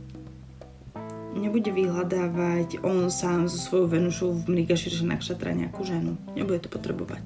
nebude 1.37 1.69
vyhľadávať 1.69 2.81
on 2.81 3.12
sám 3.12 3.47
so 3.47 3.61
svojou 3.61 3.93
Venušou 3.93 4.33
v 4.33 4.57
Mriga 4.57 4.75
Širša 4.75 5.05
Nakšatra 5.05 5.52
nejakú 5.52 5.85
ženu. 5.85 6.16
Nebude 6.33 6.64
to 6.64 6.73
potrebovať. 6.73 7.21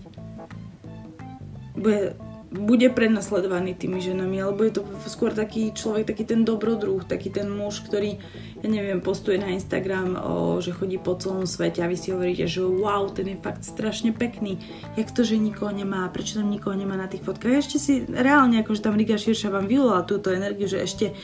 Bude 1.78 2.18
bude 2.50 2.90
prenasledovaný 2.90 3.78
tými 3.78 4.02
ženami, 4.02 4.42
alebo 4.42 4.66
je 4.66 4.82
to 4.82 4.82
skôr 5.06 5.30
taký 5.30 5.70
človek, 5.70 6.10
taký 6.10 6.26
ten 6.26 6.42
dobrodruh, 6.42 7.06
taký 7.06 7.30
ten 7.30 7.46
muž, 7.46 7.86
ktorý, 7.86 8.18
ja 8.58 8.68
neviem, 8.68 8.98
postuje 8.98 9.38
na 9.38 9.54
Instagram, 9.54 10.18
o, 10.18 10.58
že 10.58 10.74
chodí 10.74 10.98
po 10.98 11.14
celom 11.14 11.46
svete 11.46 11.78
a 11.78 11.86
vy 11.86 11.94
si 11.94 12.10
hovoríte, 12.10 12.50
že 12.50 12.66
wow, 12.66 13.06
ten 13.06 13.30
je 13.30 13.38
fakt 13.38 13.62
strašne 13.62 14.10
pekný, 14.10 14.58
jak 14.98 15.14
to, 15.14 15.22
že 15.22 15.38
nikoho 15.38 15.70
nemá, 15.70 16.10
prečo 16.10 16.42
tam 16.42 16.50
nikoho 16.50 16.74
nemá 16.74 16.98
na 16.98 17.06
tých 17.06 17.22
fotkách. 17.22 17.62
Ešte 17.62 17.78
si 17.78 17.92
reálne, 18.10 18.58
akože 18.66 18.82
tam 18.82 18.98
Riga 18.98 19.14
Širša 19.14 19.54
vám 19.54 19.70
vyvolala 19.70 20.02
túto 20.02 20.34
energiu, 20.34 20.66
že 20.66 20.82
ešte 20.82 21.14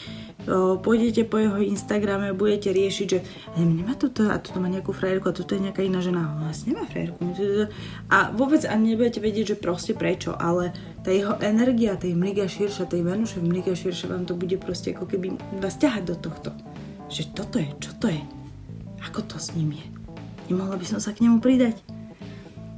pôjdete 0.80 1.26
po 1.26 1.42
jeho 1.42 1.58
Instagrame, 1.58 2.30
budete 2.30 2.70
riešiť, 2.70 3.06
že 3.06 3.18
nemá 3.58 3.98
toto 3.98 4.30
a 4.30 4.38
toto 4.38 4.62
má 4.62 4.70
nejakú 4.70 4.94
frajerku 4.94 5.28
a 5.30 5.36
toto 5.36 5.58
je 5.58 5.66
nejaká 5.66 5.82
iná 5.82 5.98
žena, 5.98 6.30
on 6.30 6.46
vlastne 6.46 6.72
nemá 6.72 6.86
frajerku. 6.86 7.18
A 8.08 8.30
vôbec 8.30 8.62
ani 8.64 8.94
nebudete 8.94 9.18
vedieť, 9.18 9.54
že 9.54 9.56
proste 9.58 9.92
prečo, 9.92 10.38
ale 10.38 10.70
tá 11.02 11.10
jeho 11.10 11.34
energia, 11.42 11.98
tej 11.98 12.14
mliga 12.14 12.46
širša, 12.46 12.86
tej 12.86 13.02
Venuše 13.02 13.42
mliga 13.42 13.74
širša 13.74 14.10
vám 14.10 14.24
to 14.26 14.38
bude 14.38 14.54
proste 14.62 14.94
ako 14.94 15.10
keby 15.10 15.34
vás 15.58 15.78
ťahať 15.78 16.02
do 16.06 16.16
tohto. 16.18 16.50
Že 17.10 17.22
toto 17.34 17.56
je, 17.58 17.70
čo 17.82 17.92
to 17.98 18.06
je? 18.10 18.22
Ako 19.06 19.22
to 19.26 19.38
s 19.38 19.54
ním 19.54 19.78
je? 19.78 19.86
Nemohla 20.50 20.78
by 20.78 20.86
som 20.86 20.98
sa 21.02 21.14
k 21.14 21.26
nemu 21.26 21.42
pridať? 21.42 21.78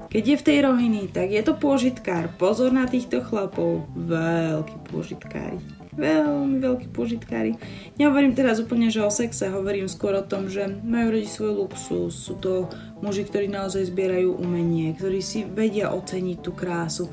Keď 0.09 0.25
je 0.25 0.37
v 0.41 0.47
tej 0.47 0.59
rohiny, 0.65 1.13
tak 1.13 1.29
je 1.29 1.45
to 1.45 1.53
pôžitkár. 1.53 2.33
Pozor 2.41 2.73
na 2.73 2.89
týchto 2.89 3.21
chlapov. 3.21 3.85
Veľký 3.93 4.77
pôžitkári 4.89 5.78
veľmi 5.99 6.63
veľkí 6.63 6.95
požitkári. 6.95 7.59
Nehovorím 7.99 8.39
teraz 8.39 8.63
úplne, 8.63 8.87
že 8.89 9.03
o 9.03 9.11
sexe, 9.11 9.51
hovorím 9.51 9.91
skôr 9.91 10.15
o 10.15 10.23
tom, 10.23 10.47
že 10.47 10.71
majú 10.71 11.11
radi 11.11 11.27
svoj 11.27 11.67
luxus, 11.67 12.15
sú 12.15 12.39
to 12.39 12.71
muži, 13.03 13.27
ktorí 13.27 13.51
naozaj 13.51 13.91
zbierajú 13.91 14.39
umenie, 14.39 14.95
ktorí 14.95 15.19
si 15.19 15.43
vedia 15.43 15.91
oceniť 15.91 16.39
tú 16.39 16.55
krásu, 16.55 17.11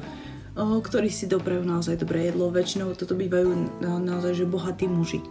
ktorí 0.55 1.09
si 1.09 1.25
doprajú 1.25 1.65
naozaj 1.65 1.99
dobré 1.99 2.29
jedlo. 2.29 2.53
Väčšinou 2.53 2.93
toto 2.93 3.17
bývajú 3.17 3.81
naozaj, 3.81 4.37
že 4.37 4.45
bohatí 4.45 4.85
muži. 4.85 5.25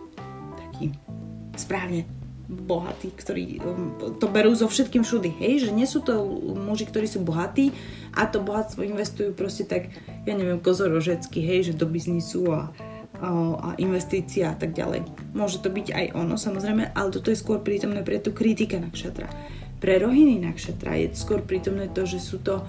Takí 0.58 0.90
správne 1.54 2.04
bohatí, 2.44 3.08
ktorí 3.08 3.56
to 4.20 4.26
berú 4.28 4.52
so 4.52 4.68
všetkým 4.68 5.00
všudy, 5.00 5.32
hej, 5.40 5.64
že 5.64 5.70
nie 5.72 5.88
sú 5.88 6.04
to 6.04 6.20
muži, 6.52 6.84
ktorí 6.84 7.08
sú 7.08 7.24
bohatí 7.24 7.72
a 8.12 8.28
to 8.28 8.44
bohatstvo 8.44 8.84
investujú 8.84 9.32
proste 9.32 9.64
tak, 9.64 9.88
ja 10.28 10.36
neviem, 10.36 10.60
kozorožecky, 10.60 11.40
hej, 11.40 11.72
že 11.72 11.78
do 11.80 11.88
biznisu 11.88 12.52
a 12.52 12.68
a 13.22 13.78
investícia 13.78 14.50
a 14.50 14.56
tak 14.58 14.74
ďalej. 14.74 15.06
Môže 15.32 15.62
to 15.62 15.70
byť 15.70 15.86
aj 15.94 16.06
ono 16.18 16.34
samozrejme, 16.34 16.90
ale 16.92 17.08
toto 17.14 17.30
je 17.30 17.38
skôr 17.38 17.62
prítomné 17.62 18.02
pre 18.02 18.18
tú 18.18 18.34
kritika 18.34 18.82
nakšatra. 18.82 19.30
Pre 19.78 19.94
rohiny 20.00 20.42
nakšatra 20.42 20.98
je 20.98 21.06
skôr 21.14 21.44
prítomné 21.44 21.86
to, 21.92 22.08
že 22.08 22.18
sú 22.18 22.42
to 22.42 22.64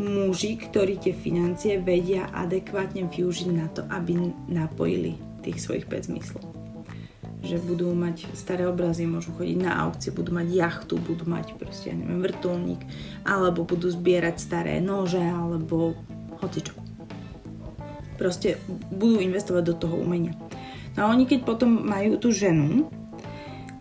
muži, 0.00 0.58
ktorí 0.58 0.98
tie 0.98 1.14
financie 1.14 1.78
vedia 1.78 2.26
adekvátne 2.32 3.06
využiť 3.06 3.48
na 3.52 3.66
to, 3.70 3.86
aby 3.92 4.32
napojili 4.50 5.20
tých 5.44 5.60
svojich 5.60 5.86
5 5.86 6.08
zmyslov. 6.10 6.42
Že 7.44 7.60
budú 7.68 7.92
mať 7.92 8.24
staré 8.32 8.64
obrazy, 8.64 9.04
môžu 9.04 9.36
chodiť 9.36 9.58
na 9.60 9.84
aukcie, 9.84 10.08
budú 10.10 10.32
mať 10.32 10.48
jachtu, 10.48 10.96
budú 10.96 11.28
mať 11.28 11.60
proste, 11.60 11.92
ja 11.92 11.94
neviem, 11.94 12.24
vrtulník, 12.24 12.80
alebo 13.28 13.68
budú 13.68 13.92
zbierať 13.92 14.40
staré 14.40 14.80
nože, 14.80 15.20
alebo 15.20 15.92
hocičo 16.40 16.83
proste 18.14 18.58
budú 18.90 19.20
investovať 19.20 19.62
do 19.64 19.74
toho 19.74 19.96
umenia. 19.98 20.34
No 20.94 21.06
a 21.06 21.10
oni 21.10 21.26
keď 21.26 21.42
potom 21.42 21.84
majú 21.84 22.16
tú 22.18 22.30
ženu, 22.30 22.86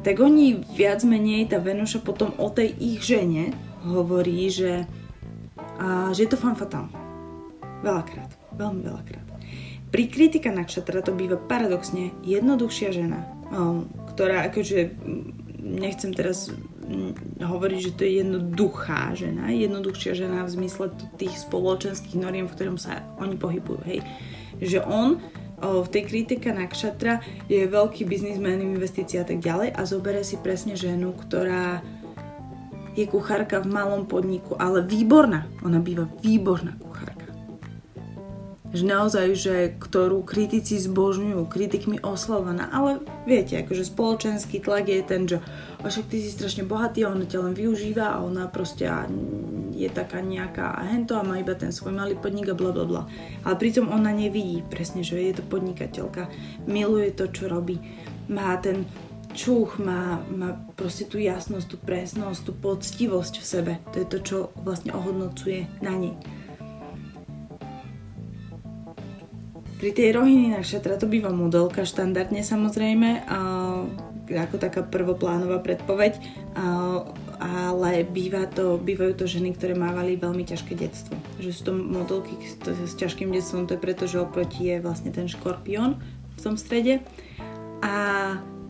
tak 0.03 0.19
oni 0.19 0.59
viac 0.75 1.05
menej, 1.07 1.47
tá 1.47 1.63
Venuša 1.63 2.03
potom 2.03 2.35
o 2.35 2.51
tej 2.51 2.75
ich 2.75 3.05
žene 3.05 3.55
hovorí, 3.87 4.51
že, 4.51 4.83
a, 5.79 6.11
že 6.11 6.27
je 6.27 6.29
to 6.33 6.41
fan 6.41 6.59
fatál. 6.59 6.91
Veľakrát, 7.83 8.31
veľmi 8.55 8.81
veľakrát. 8.83 9.27
Pri 9.93 10.09
kritika 10.09 10.49
nakšatra 10.49 11.05
to 11.05 11.13
býva 11.13 11.37
paradoxne 11.37 12.09
jednoduchšia 12.25 12.89
žena, 12.89 13.29
ktorá 14.09 14.49
akože, 14.49 14.97
nechcem 15.61 16.17
teraz 16.17 16.49
hovoriť, 17.39 17.79
že 17.79 17.95
to 17.95 18.01
je 18.03 18.19
jednoduchá 18.19 19.15
žena, 19.15 19.47
jednoduchšia 19.53 20.13
žena 20.17 20.43
v 20.43 20.53
zmysle 20.59 20.91
tých 21.15 21.31
spoločenských 21.47 22.19
noriem, 22.19 22.49
v 22.49 22.55
ktorom 22.55 22.75
sa 22.75 23.03
oni 23.19 23.39
pohybujú. 23.39 23.79
Hej. 23.87 23.99
Že 24.59 24.79
on 24.83 25.23
v 25.63 25.87
tej 25.87 26.03
kritike 26.09 26.51
na 26.51 26.67
kšatra 26.67 27.23
je 27.47 27.63
veľký 27.63 28.03
biznismen, 28.03 28.59
investícia 28.59 29.23
a 29.23 29.27
tak 29.27 29.39
ďalej 29.39 29.71
a 29.71 29.81
zoberie 29.87 30.27
si 30.27 30.35
presne 30.35 30.75
ženu, 30.75 31.15
ktorá 31.15 31.79
je 32.93 33.07
kuchárka 33.07 33.63
v 33.63 33.71
malom 33.71 34.03
podniku, 34.03 34.59
ale 34.59 34.83
výborná. 34.83 35.47
Ona 35.63 35.79
býva 35.79 36.05
výborná 36.19 36.75
kuchárka 36.77 37.12
že 38.73 38.83
naozaj, 38.89 39.27
že 39.37 39.55
ktorú 39.77 40.25
kritici 40.25 40.81
zbožňujú, 40.81 41.45
kritikmi 41.45 42.01
oslavovaná, 42.01 42.73
ale 42.73 43.05
viete, 43.29 43.61
akože 43.61 43.85
spoločenský 43.85 44.57
tlak 44.65 44.89
je 44.89 45.01
ten, 45.05 45.21
že 45.29 45.37
však 45.85 46.09
ty 46.09 46.17
si 46.17 46.33
strašne 46.33 46.65
bohatý 46.65 47.05
a 47.05 47.13
ona 47.13 47.29
ťa 47.29 47.39
len 47.45 47.53
využíva 47.53 48.17
a 48.17 48.21
ona 48.25 48.49
proste 48.49 48.89
je 49.73 49.85
taká 49.93 50.25
nejaká 50.25 50.81
hento 50.89 51.13
a 51.13 51.25
má 51.25 51.37
iba 51.37 51.53
ten 51.53 51.69
svoj 51.69 51.93
malý 51.93 52.17
podnik 52.17 52.49
a 52.49 52.57
bla 52.57 52.73
bla 52.73 52.85
bla. 52.89 53.03
Ale 53.45 53.55
pritom 53.61 53.93
ona 53.93 54.09
nevidí 54.09 54.65
presne, 54.65 55.05
že 55.05 55.21
je 55.21 55.37
to 55.37 55.43
podnikateľka, 55.45 56.27
miluje 56.65 57.13
to, 57.13 57.29
čo 57.29 57.45
robí, 57.45 57.77
má 58.25 58.57
ten 58.57 58.89
čuch, 59.33 59.81
má, 59.81 60.21
má 60.29 60.57
proste 60.77 61.09
tú 61.09 61.17
jasnosť, 61.17 61.67
tú 61.67 61.77
presnosť, 61.81 62.39
tú 62.45 62.51
poctivosť 62.53 63.33
v 63.41 63.45
sebe. 63.45 63.73
To 63.91 63.95
je 64.01 64.07
to, 64.07 64.17
čo 64.21 64.37
vlastne 64.61 64.93
ohodnocuje 64.93 65.65
na 65.81 65.93
nej. 65.97 66.15
Pri 69.83 69.91
tej 69.91 70.15
rohiny 70.15 70.55
nakšatra 70.55 70.95
to 70.95 71.11
býva 71.11 71.27
modelka 71.27 71.83
štandardne 71.83 72.39
samozrejme, 72.39 73.27
a, 73.27 73.39
ako 74.31 74.55
taká 74.55 74.79
prvoplánová 74.79 75.59
predpoveď, 75.59 76.23
a, 76.55 77.03
ale 77.43 78.07
býva 78.07 78.47
to, 78.47 78.79
bývajú 78.79 79.19
to 79.19 79.27
ženy, 79.27 79.51
ktoré 79.51 79.75
mávali 79.75 80.15
veľmi 80.15 80.47
ťažké 80.47 80.79
detstvo. 80.79 81.19
Že 81.43 81.49
sú 81.51 81.61
to 81.67 81.71
modelky 81.75 82.31
s, 82.47 82.95
ťažkým 82.95 83.35
detstvom, 83.35 83.67
to 83.67 83.75
je 83.75 83.83
preto, 83.83 84.07
že 84.07 84.23
oproti 84.23 84.71
je 84.71 84.79
vlastne 84.79 85.11
ten 85.11 85.27
škorpión 85.27 85.99
v 86.31 86.39
tom 86.39 86.55
strede. 86.55 87.03
A 87.83 87.93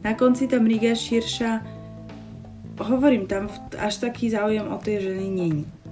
na 0.01 0.17
konci 0.17 0.49
tam 0.49 0.65
Riga 0.65 0.97
širša, 0.97 1.61
hovorím, 2.89 3.29
tam 3.29 3.53
až 3.77 4.01
taký 4.01 4.33
záujem 4.33 4.65
o 4.65 4.81
tie 4.81 4.97
ženy 4.97 5.29
není 5.29 5.82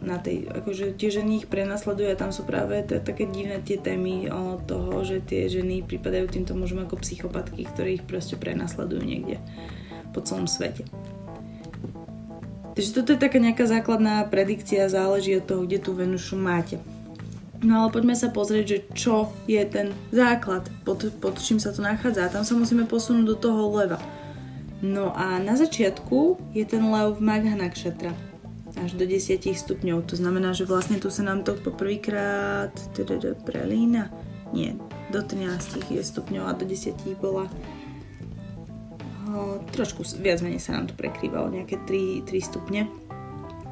na 0.00 0.16
tej, 0.18 0.48
akože 0.48 0.96
tie 0.96 1.10
ženy 1.12 1.44
ich 1.44 1.46
prenasledujú 1.46 2.08
a 2.10 2.18
tam 2.18 2.32
sú 2.34 2.42
práve 2.42 2.82
t- 2.82 2.98
také 2.98 3.28
divné 3.28 3.60
tie 3.62 3.78
témy 3.78 4.32
o 4.32 4.58
toho, 4.58 5.04
že 5.04 5.22
tie 5.22 5.46
ženy 5.46 5.86
pripadajú 5.86 6.26
týmto 6.26 6.56
mužom 6.56 6.82
ako 6.88 6.98
psychopatky, 7.04 7.68
ktorí 7.68 8.00
ich 8.00 8.04
proste 8.08 8.34
prenasledujú 8.40 9.02
niekde 9.04 9.36
po 10.10 10.24
celom 10.24 10.50
svete. 10.50 10.88
Takže 12.74 12.90
toto 12.96 13.12
je 13.12 13.20
taká 13.20 13.38
nejaká 13.42 13.66
základná 13.66 14.24
predikcia, 14.30 14.88
záleží 14.88 15.36
od 15.36 15.44
toho, 15.44 15.62
kde 15.68 15.78
tú 15.82 15.92
Venušu 15.92 16.38
máte. 16.38 16.80
No 17.60 17.84
ale 17.84 17.92
poďme 17.92 18.16
sa 18.16 18.32
pozrieť, 18.32 18.64
že 18.64 18.78
čo 18.96 19.14
je 19.44 19.60
ten 19.68 19.92
základ, 20.08 20.64
pod, 20.88 21.12
pod 21.20 21.36
čím 21.36 21.60
sa 21.60 21.76
to 21.76 21.84
nachádza. 21.84 22.24
A 22.24 22.32
tam 22.32 22.40
sa 22.40 22.56
musíme 22.56 22.88
posunúť 22.88 23.26
do 23.26 23.36
toho 23.36 23.68
leva. 23.76 24.00
No 24.80 25.12
a 25.12 25.36
na 25.36 25.60
začiatku 25.60 26.40
je 26.56 26.64
ten 26.64 26.80
lev 26.88 27.20
v 27.20 27.20
Magha 27.20 27.52
Nakshatra 27.52 28.29
až 28.80 28.96
do 28.96 29.04
10 29.04 29.44
stupňov. 29.44 30.08
To 30.08 30.14
znamená, 30.16 30.56
že 30.56 30.64
vlastne 30.64 30.96
tu 30.96 31.12
sa 31.12 31.22
nám 31.22 31.44
to 31.44 31.54
poprvýkrát 31.56 32.72
teda 32.96 33.36
prelína. 33.44 34.08
Nie, 34.50 34.74
do 35.14 35.22
13 35.22 35.94
je 35.94 36.02
stupňov 36.02 36.44
a 36.48 36.52
do 36.56 36.64
10 36.66 36.96
bola 37.20 37.46
trošku 39.70 40.02
viac 40.18 40.42
menej 40.42 40.58
sa 40.58 40.74
nám 40.74 40.90
to 40.90 40.94
prekrývalo, 40.98 41.52
nejaké 41.52 41.78
3, 41.86 42.26
3 42.26 42.50
stupne. 42.50 42.90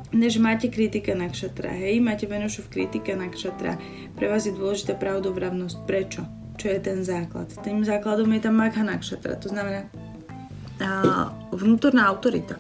Než 0.09 0.41
máte 0.41 0.73
kritika 0.73 1.13
na 1.13 1.29
kšatra, 1.29 1.69
hej, 1.69 2.01
máte 2.01 2.25
Venušu 2.25 2.65
v 2.65 2.81
kritika 2.81 3.13
na 3.13 3.29
kšatra, 3.29 3.77
pre 4.17 4.27
vás 4.31 4.49
je 4.49 4.57
dôležitá 4.57 4.97
pravdovravnosť. 4.97 5.77
Prečo? 5.85 6.23
Čo 6.57 6.67
je 6.75 6.81
ten 6.81 7.05
základ? 7.05 7.53
Tým 7.61 7.85
základom 7.85 8.31
je 8.33 8.41
tam 8.41 8.57
Magha 8.57 8.81
Nakshatra, 8.83 9.37
to 9.37 9.53
znamená 9.53 9.87
a, 10.79 11.31
vnútorná 11.53 12.09
autorita. 12.09 12.57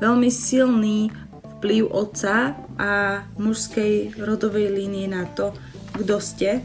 Veľmi 0.00 0.32
silný 0.32 1.12
vplyv 1.60 1.92
otca 1.92 2.56
a 2.80 3.20
mužskej 3.36 4.16
rodovej 4.16 4.72
línie 4.72 5.04
na 5.12 5.28
to, 5.28 5.52
kto 5.92 6.16
ste, 6.16 6.64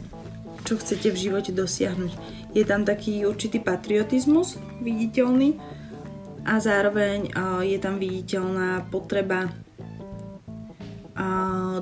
čo 0.63 0.79
chcete 0.79 1.11
v 1.11 1.19
živote 1.19 1.51
dosiahnuť. 1.51 2.15
Je 2.55 2.63
tam 2.63 2.87
taký 2.87 3.27
určitý 3.27 3.59
patriotizmus 3.59 4.55
viditeľný 4.79 5.59
a 6.47 6.63
zároveň 6.63 7.35
je 7.67 7.77
tam 7.83 7.99
viditeľná 7.99 8.87
potreba 8.87 9.51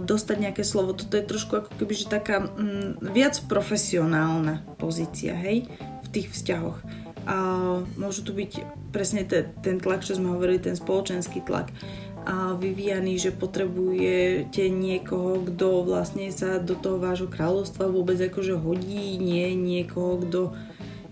dostať 0.02 0.38
nejaké 0.50 0.66
slovo. 0.66 0.98
Toto 0.98 1.14
je 1.14 1.30
trošku 1.30 1.54
ako 1.54 1.70
keby, 1.78 1.94
že 1.94 2.10
taká 2.10 2.50
mm, 2.50 3.06
viac 3.14 3.38
profesionálna 3.46 4.66
pozícia, 4.82 5.38
hej, 5.38 5.70
v 5.78 6.08
tých 6.10 6.34
vzťahoch. 6.34 6.82
Môžu 7.98 8.26
tu 8.26 8.34
byť 8.34 8.52
presne 8.94 9.26
te, 9.26 9.50
ten 9.62 9.78
tlak, 9.78 10.06
čo 10.06 10.18
sme 10.18 10.34
hovorili, 10.34 10.62
ten 10.62 10.78
spoločenský 10.78 11.46
tlak 11.46 11.70
vyvíjaný, 12.56 13.20
že 13.20 13.36
potrebujete 13.36 14.72
niekoho, 14.72 15.44
kto 15.44 15.84
vlastne 15.84 16.32
sa 16.32 16.60
do 16.60 16.76
toho 16.76 17.00
vášho 17.00 17.28
kráľovstva 17.28 17.92
vôbec 17.92 18.16
akože 18.16 18.56
hodí, 18.56 19.20
nie 19.20 19.52
niekoho, 19.56 20.24
kto 20.24 20.42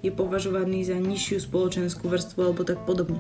je 0.02 0.10
považovaný 0.10 0.88
za 0.88 0.97
nižšiu 0.97 1.43
spoločenskú 1.43 2.10
vrstvu 2.10 2.39
alebo 2.41 2.63
tak 2.63 2.82
podobne. 2.88 3.19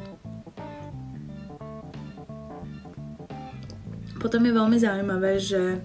Potom 4.21 4.45
je 4.45 4.53
veľmi 4.53 4.77
zaujímavé, 4.77 5.41
že 5.41 5.81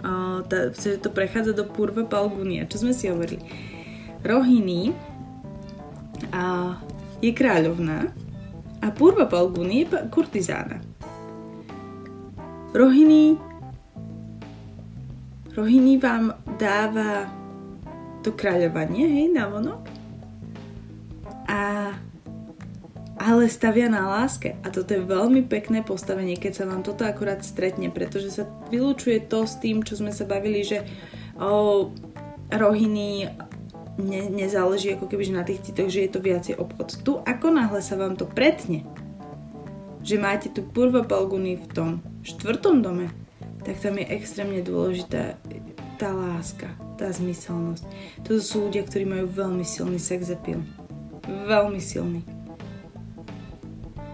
uh, 0.00 0.40
to 0.80 1.08
prechádza 1.12 1.52
do 1.52 1.68
Purva 1.68 2.08
Palgunia, 2.08 2.64
čo 2.64 2.80
sme 2.80 2.96
si 2.96 3.12
hovorili. 3.12 3.44
Rohini 4.24 4.96
a 6.32 6.76
je 7.20 7.32
kráľovná 7.32 8.12
a 8.80 8.86
Purva 8.92 9.28
Palguni 9.28 9.84
je 9.84 10.08
kurtizána. 10.08 10.89
Rohini 12.70 13.36
Rohini 15.50 15.98
vám 15.98 16.38
dáva 16.56 17.26
to 18.22 18.30
kráľovanie, 18.32 19.04
hej, 19.04 19.26
na 19.34 19.50
vonok. 19.50 19.82
A 21.50 21.90
ale 23.20 23.52
stavia 23.52 23.92
na 23.92 24.08
láske. 24.08 24.56
A 24.64 24.72
toto 24.72 24.96
je 24.96 25.04
veľmi 25.04 25.44
pekné 25.44 25.84
postavenie, 25.84 26.40
keď 26.40 26.52
sa 26.56 26.64
vám 26.64 26.80
toto 26.80 27.04
akurát 27.04 27.44
stretne, 27.44 27.92
pretože 27.92 28.32
sa 28.32 28.48
vylúčuje 28.72 29.20
to 29.28 29.44
s 29.44 29.60
tým, 29.60 29.84
čo 29.84 30.00
sme 30.00 30.08
sa 30.08 30.24
bavili, 30.24 30.64
že 30.64 30.88
o, 31.36 31.92
rohiny 32.48 33.28
ne, 34.00 34.22
nezáleží 34.32 34.96
ako 34.96 35.04
keby 35.04 35.36
na 35.36 35.44
tých 35.44 35.60
citoch, 35.68 35.92
že 35.92 36.08
je 36.08 36.10
to 36.16 36.24
viacej 36.24 36.54
obchod. 36.56 37.04
Tu 37.04 37.12
ako 37.20 37.46
náhle 37.52 37.84
sa 37.84 38.00
vám 38.00 38.16
to 38.16 38.24
pretne, 38.24 38.88
že 40.00 40.16
máte 40.16 40.48
tu 40.48 40.64
Purva 40.64 41.04
Palguny 41.04 41.60
v 41.60 41.66
tom 41.72 41.90
štvrtom 42.24 42.80
dome, 42.80 43.12
tak 43.60 43.76
tam 43.80 44.00
je 44.00 44.06
extrémne 44.08 44.60
dôležitá 44.64 45.36
tá 46.00 46.16
láska, 46.16 46.72
tá 46.96 47.12
zmyselnosť. 47.12 47.84
To 48.24 48.40
sú 48.40 48.68
ľudia, 48.68 48.88
ktorí 48.88 49.04
majú 49.04 49.28
veľmi 49.28 49.64
silný 49.68 50.00
sex 50.00 50.32
appeal. 50.32 50.64
Veľmi 51.28 51.76
silný. 51.76 52.24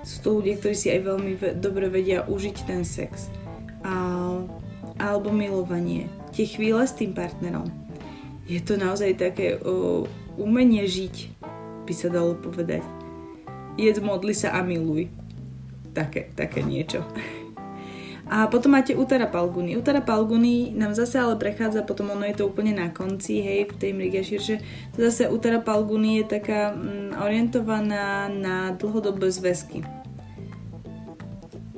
Sú 0.02 0.16
to 0.22 0.28
ľudia, 0.42 0.58
ktorí 0.58 0.74
si 0.74 0.90
aj 0.90 1.00
veľmi 1.06 1.32
ve- 1.38 1.54
dobre 1.54 1.86
vedia 1.86 2.26
užiť 2.26 2.56
ten 2.66 2.82
sex. 2.82 3.30
A, 3.86 3.94
alebo 4.98 5.30
milovanie. 5.30 6.10
Tie 6.34 6.46
chvíle 6.46 6.82
s 6.82 6.94
tým 6.98 7.14
partnerom. 7.14 7.70
Je 8.50 8.58
to 8.62 8.78
naozaj 8.78 9.18
také 9.18 9.58
o, 9.62 10.06
umenie 10.38 10.86
žiť, 10.86 11.38
by 11.86 11.92
sa 11.94 12.10
dalo 12.10 12.34
povedať. 12.34 12.82
Jedz, 13.78 14.02
modli 14.02 14.34
sa 14.34 14.58
a 14.58 14.62
miluj 14.62 15.10
také, 15.96 16.28
také 16.36 16.60
niečo. 16.60 17.00
A 18.26 18.50
potom 18.50 18.74
máte 18.74 18.90
Utara 18.98 19.30
Palguni. 19.30 19.78
Utara 19.78 20.02
Palguni 20.02 20.74
nám 20.74 20.98
zase 20.98 21.22
ale 21.22 21.38
prechádza, 21.38 21.86
potom 21.86 22.10
ono 22.10 22.26
je 22.26 22.34
to 22.34 22.50
úplne 22.50 22.74
na 22.74 22.90
konci, 22.90 23.38
hej, 23.38 23.70
v 23.70 23.78
tej 23.78 23.90
Mriga 23.94 24.18
širšie. 24.18 24.56
To 24.92 24.98
zase 24.98 25.30
Utara 25.30 25.62
Palguni 25.62 26.18
je 26.18 26.24
taká 26.26 26.74
mm, 26.74 27.22
orientovaná 27.22 28.26
na 28.26 28.74
dlhodobé 28.74 29.30
zväzky. 29.30 29.86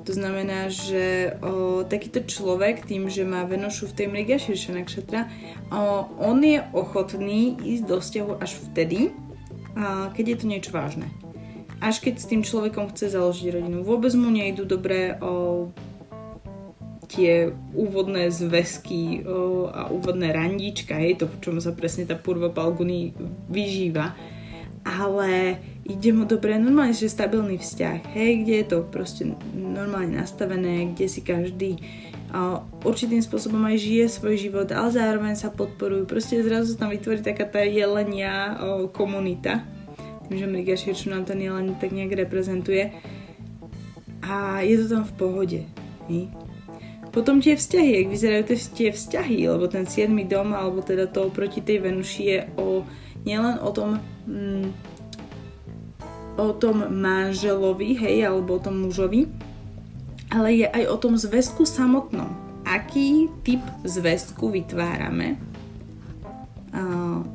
To 0.08 0.16
znamená, 0.16 0.72
že 0.72 1.36
o, 1.44 1.84
takýto 1.84 2.24
človek, 2.24 2.88
tým, 2.88 3.12
že 3.12 3.28
má 3.28 3.44
Venošu 3.44 3.92
v 3.92 3.96
tej 4.00 4.06
Mriga 4.08 4.40
o, 4.40 6.08
on 6.16 6.40
je 6.40 6.64
ochotný 6.72 7.60
ísť 7.60 7.84
do 7.84 8.00
vzťahu 8.00 8.32
až 8.40 8.56
vtedy, 8.72 9.12
a, 9.76 10.08
keď 10.16 10.24
je 10.32 10.36
to 10.40 10.46
niečo 10.48 10.72
vážne 10.72 11.12
až 11.78 12.02
keď 12.02 12.14
s 12.18 12.26
tým 12.26 12.42
človekom 12.42 12.90
chce 12.90 13.14
založiť 13.14 13.54
rodinu. 13.54 13.86
Vôbec 13.86 14.10
mu 14.18 14.30
nejdu 14.30 14.66
dobré 14.66 15.14
o, 15.22 15.70
tie 17.06 17.54
úvodné 17.72 18.28
zväzky 18.34 19.22
o, 19.22 19.70
a 19.70 19.88
úvodné 19.88 20.34
randíčka, 20.34 20.98
hej, 20.98 21.22
to, 21.22 21.30
v 21.30 21.38
čom 21.38 21.56
sa 21.62 21.72
presne 21.72 22.04
tá 22.04 22.18
purva 22.18 22.50
Palguny 22.50 23.14
vyžíva. 23.46 24.18
Ale 24.88 25.60
ide 25.84 26.10
mu 26.16 26.24
dobre, 26.24 26.56
normálne, 26.56 26.96
že 26.96 27.12
stabilný 27.12 27.60
vzťah, 27.60 28.00
hej, 28.14 28.30
kde 28.42 28.54
je 28.62 28.66
to 28.66 28.78
proste 28.88 29.22
normálne 29.54 30.16
nastavené, 30.16 30.94
kde 30.94 31.06
si 31.06 31.20
každý 31.20 31.78
a 32.28 32.60
určitým 32.84 33.24
spôsobom 33.24 33.64
aj 33.64 33.80
žije 33.80 34.04
svoj 34.12 34.36
život, 34.36 34.68
ale 34.68 34.92
zároveň 34.92 35.32
sa 35.32 35.48
podporujú. 35.48 36.04
Proste 36.04 36.44
zrazu 36.44 36.76
sa 36.76 36.84
tam 36.84 36.92
vytvorí 36.92 37.24
taká 37.24 37.48
tá 37.48 37.64
jelenia 37.64 38.52
o, 38.60 38.92
komunita, 38.92 39.64
tým, 40.28 40.38
že 40.38 40.46
Mriga 40.46 40.76
Širšu 40.76 41.08
nám 41.08 41.24
ten 41.24 41.40
jelen 41.40 41.74
tak 41.80 41.90
nejak 41.96 42.28
reprezentuje. 42.28 42.92
A 44.22 44.60
je 44.60 44.76
to 44.84 44.86
tam 44.92 45.02
v 45.08 45.14
pohode. 45.16 45.60
Hej? 46.12 46.28
Potom 47.08 47.40
tie 47.40 47.56
vzťahy, 47.56 47.90
jak 48.04 48.08
vyzerajú 48.12 48.44
tie 48.76 48.92
vzťahy, 48.92 49.48
lebo 49.48 49.64
ten 49.66 49.88
7. 49.88 50.12
dom, 50.28 50.52
alebo 50.52 50.84
teda 50.84 51.08
to 51.08 51.32
proti 51.32 51.64
tej 51.64 51.80
Venuši 51.80 52.22
je 52.22 52.38
o, 52.60 52.84
nielen 53.24 53.56
o 53.64 53.72
tom 53.72 53.96
mm, 54.28 54.68
o 56.38 56.54
tom 56.54 56.86
manželovi, 56.86 57.98
hej, 57.98 58.30
alebo 58.30 58.56
o 58.56 58.62
tom 58.62 58.86
mužovi, 58.86 59.26
ale 60.30 60.62
je 60.62 60.66
aj 60.70 60.84
o 60.86 60.96
tom 60.96 61.18
zväzku 61.18 61.66
samotnom. 61.66 62.30
Aký 62.62 63.26
typ 63.42 63.64
zväzku 63.82 64.54
vytvárame 64.54 65.47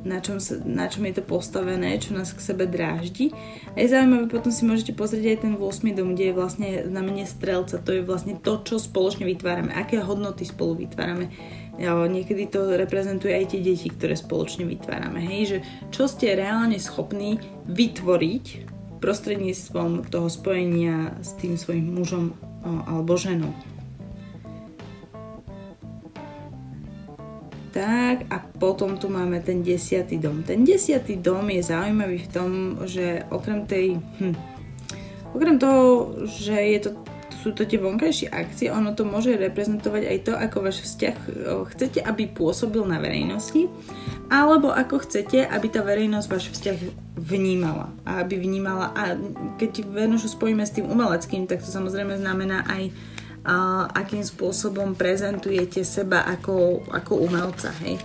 na 0.04 0.18
čom, 0.22 0.38
sa, 0.38 0.58
na 0.62 0.86
čom 0.86 1.04
je 1.08 1.18
to 1.18 1.24
postavené, 1.26 1.98
čo 1.98 2.14
nás 2.14 2.30
k 2.30 2.40
sebe 2.40 2.70
dráždi. 2.70 3.34
A 3.74 3.82
je 3.82 3.90
zaujímavé, 3.90 4.30
potom 4.30 4.54
si 4.54 4.62
môžete 4.62 4.94
pozrieť 4.94 5.26
aj 5.34 5.38
ten 5.42 5.54
8. 5.58 5.96
dom, 5.96 6.14
kde 6.14 6.30
je 6.30 6.38
vlastne 6.38 6.68
znamenie 6.86 7.26
strelca, 7.26 7.82
to 7.82 7.90
je 7.98 8.06
vlastne 8.06 8.38
to, 8.38 8.62
čo 8.62 8.78
spoločne 8.78 9.26
vytvárame, 9.26 9.74
aké 9.74 9.98
hodnoty 9.98 10.46
spolu 10.46 10.86
vytvárame. 10.86 11.34
Niekedy 11.82 12.54
to 12.54 12.78
reprezentuje 12.78 13.34
aj 13.34 13.50
tie 13.50 13.60
deti, 13.60 13.90
ktoré 13.90 14.14
spoločne 14.14 14.62
vytvárame. 14.62 15.18
Hej, 15.18 15.42
že 15.46 15.58
čo 15.90 16.06
ste 16.06 16.38
reálne 16.38 16.78
schopní 16.78 17.42
vytvoriť 17.66 18.70
prostredníctvom 19.02 20.06
toho 20.06 20.30
spojenia 20.30 21.18
s 21.18 21.34
tým 21.36 21.58
svojim 21.58 21.90
mužom 21.90 22.32
alebo 22.62 23.18
ženou. 23.18 23.50
Tak 27.74 28.30
a 28.30 28.38
potom 28.38 28.94
tu 28.94 29.10
máme 29.10 29.42
ten 29.42 29.58
desiatý 29.58 30.22
dom. 30.22 30.46
Ten 30.46 30.62
desiatý 30.62 31.18
dom 31.18 31.42
je 31.50 31.58
zaujímavý 31.58 32.22
v 32.22 32.30
tom, 32.30 32.50
že 32.86 33.26
okrem 33.34 33.66
tej... 33.66 33.98
Hm, 34.22 34.38
okrem 35.34 35.58
toho, 35.58 36.14
že 36.22 36.54
je 36.54 36.78
to, 36.86 36.90
sú 37.42 37.50
to 37.50 37.66
tie 37.66 37.82
vonkajšie 37.82 38.30
akcie, 38.30 38.70
ono 38.70 38.94
to 38.94 39.02
môže 39.02 39.34
reprezentovať 39.34 40.02
aj 40.06 40.18
to, 40.22 40.32
ako 40.38 40.56
váš 40.62 40.86
vzťah 40.86 41.16
chcete, 41.74 41.98
aby 41.98 42.30
pôsobil 42.30 42.86
na 42.86 43.02
verejnosti, 43.02 43.66
alebo 44.30 44.70
ako 44.70 45.02
chcete, 45.02 45.42
aby 45.42 45.66
tá 45.66 45.82
verejnosť 45.82 46.30
váš 46.30 46.54
vzťah 46.54 46.78
vnímala. 47.18 47.90
A 48.06 48.22
aby 48.22 48.38
vnímala, 48.38 48.94
a 48.94 49.18
keď 49.58 49.82
Venušu 49.82 50.38
spojíme 50.38 50.62
s 50.62 50.78
tým 50.78 50.86
umeleckým, 50.86 51.50
tak 51.50 51.58
to 51.58 51.74
samozrejme 51.74 52.14
znamená 52.22 52.62
aj 52.70 52.94
a 53.44 53.86
akým 53.92 54.24
spôsobom 54.24 54.96
prezentujete 54.96 55.84
seba 55.84 56.24
ako, 56.24 56.88
ako 56.88 57.12
umelca, 57.20 57.70
hej. 57.84 58.00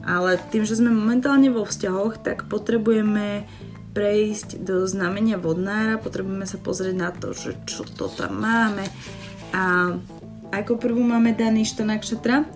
Ale 0.00 0.40
tým, 0.48 0.64
že 0.64 0.80
sme 0.80 0.88
momentálne 0.88 1.52
vo 1.52 1.68
vzťahoch, 1.68 2.24
tak 2.24 2.48
potrebujeme 2.48 3.44
prejsť 3.92 4.64
do 4.64 4.88
znamenia 4.88 5.36
vodnára, 5.36 6.00
potrebujeme 6.00 6.48
sa 6.48 6.56
pozrieť 6.56 6.96
na 6.96 7.10
to, 7.12 7.36
že 7.36 7.52
čo 7.68 7.84
to 7.84 8.08
tam 8.08 8.40
máme. 8.40 8.88
A 9.52 9.92
ako 10.48 10.80
prvú 10.80 11.04
máme 11.04 11.36
Daništa 11.36 11.84
Nakšatra. 11.84 12.48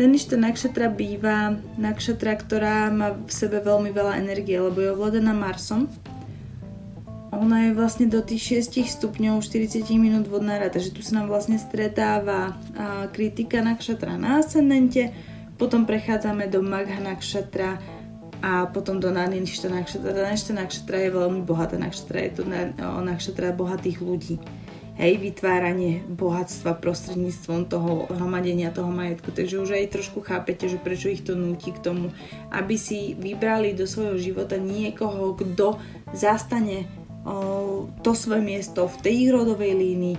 Daništa 0.00 0.40
Nakšatra 0.40 0.88
býva 0.88 1.60
Nakšatra, 1.76 2.32
ktorá 2.40 2.88
má 2.88 3.12
v 3.12 3.28
sebe 3.28 3.60
veľmi 3.60 3.92
veľa 3.92 4.16
energie, 4.16 4.56
lebo 4.56 4.80
je 4.80 4.94
ovládaná 4.96 5.36
Marsom 5.36 5.92
ona 7.32 7.68
je 7.68 7.72
vlastne 7.72 8.06
do 8.12 8.20
tých 8.20 8.68
6 8.68 9.00
stupňov 9.00 9.40
40 9.40 9.88
minút 9.96 10.28
vodnára, 10.28 10.68
takže 10.68 10.92
tu 10.92 11.00
sa 11.00 11.18
nám 11.18 11.32
vlastne 11.32 11.56
stretáva 11.56 12.60
kritika 13.16 13.64
nakšatra 13.64 14.20
na 14.20 14.44
ascendente, 14.44 15.16
potom 15.56 15.88
prechádzame 15.88 16.52
do 16.52 16.60
magha 16.60 17.00
nakšatra 17.00 17.80
a 18.42 18.66
potom 18.68 18.98
do 18.98 19.08
Nanishta 19.14 19.70
nakšatra. 19.70 20.12
Nanishta 20.12 20.52
nakšatra 20.52 20.96
je 21.08 21.10
veľmi 21.14 21.40
bohatá 21.46 21.78
nakšatra, 21.78 22.16
je 22.20 22.32
to 22.36 22.42
nakšatra 23.00 23.54
bohatých 23.54 24.02
ľudí. 24.02 24.36
Hej, 24.92 25.24
vytváranie 25.24 26.04
bohatstva 26.04 26.76
prostredníctvom 26.76 27.64
toho 27.64 28.12
hromadenia 28.12 28.68
toho 28.68 28.92
majetku. 28.92 29.32
Takže 29.32 29.64
už 29.64 29.72
aj 29.72 29.88
trošku 29.88 30.20
chápete, 30.20 30.68
že 30.68 30.76
prečo 30.76 31.08
ich 31.08 31.24
to 31.24 31.32
núti 31.32 31.72
k 31.72 31.80
tomu, 31.80 32.12
aby 32.52 32.76
si 32.76 33.16
vybrali 33.16 33.72
do 33.72 33.88
svojho 33.88 34.20
života 34.20 34.60
niekoho, 34.60 35.32
kto 35.32 35.80
zastane 36.12 36.92
to 38.02 38.10
svoje 38.18 38.42
miesto 38.42 38.90
v 38.90 38.96
tej 39.02 39.14
ich 39.28 39.30
rodovej 39.30 39.72
línii, 39.78 40.16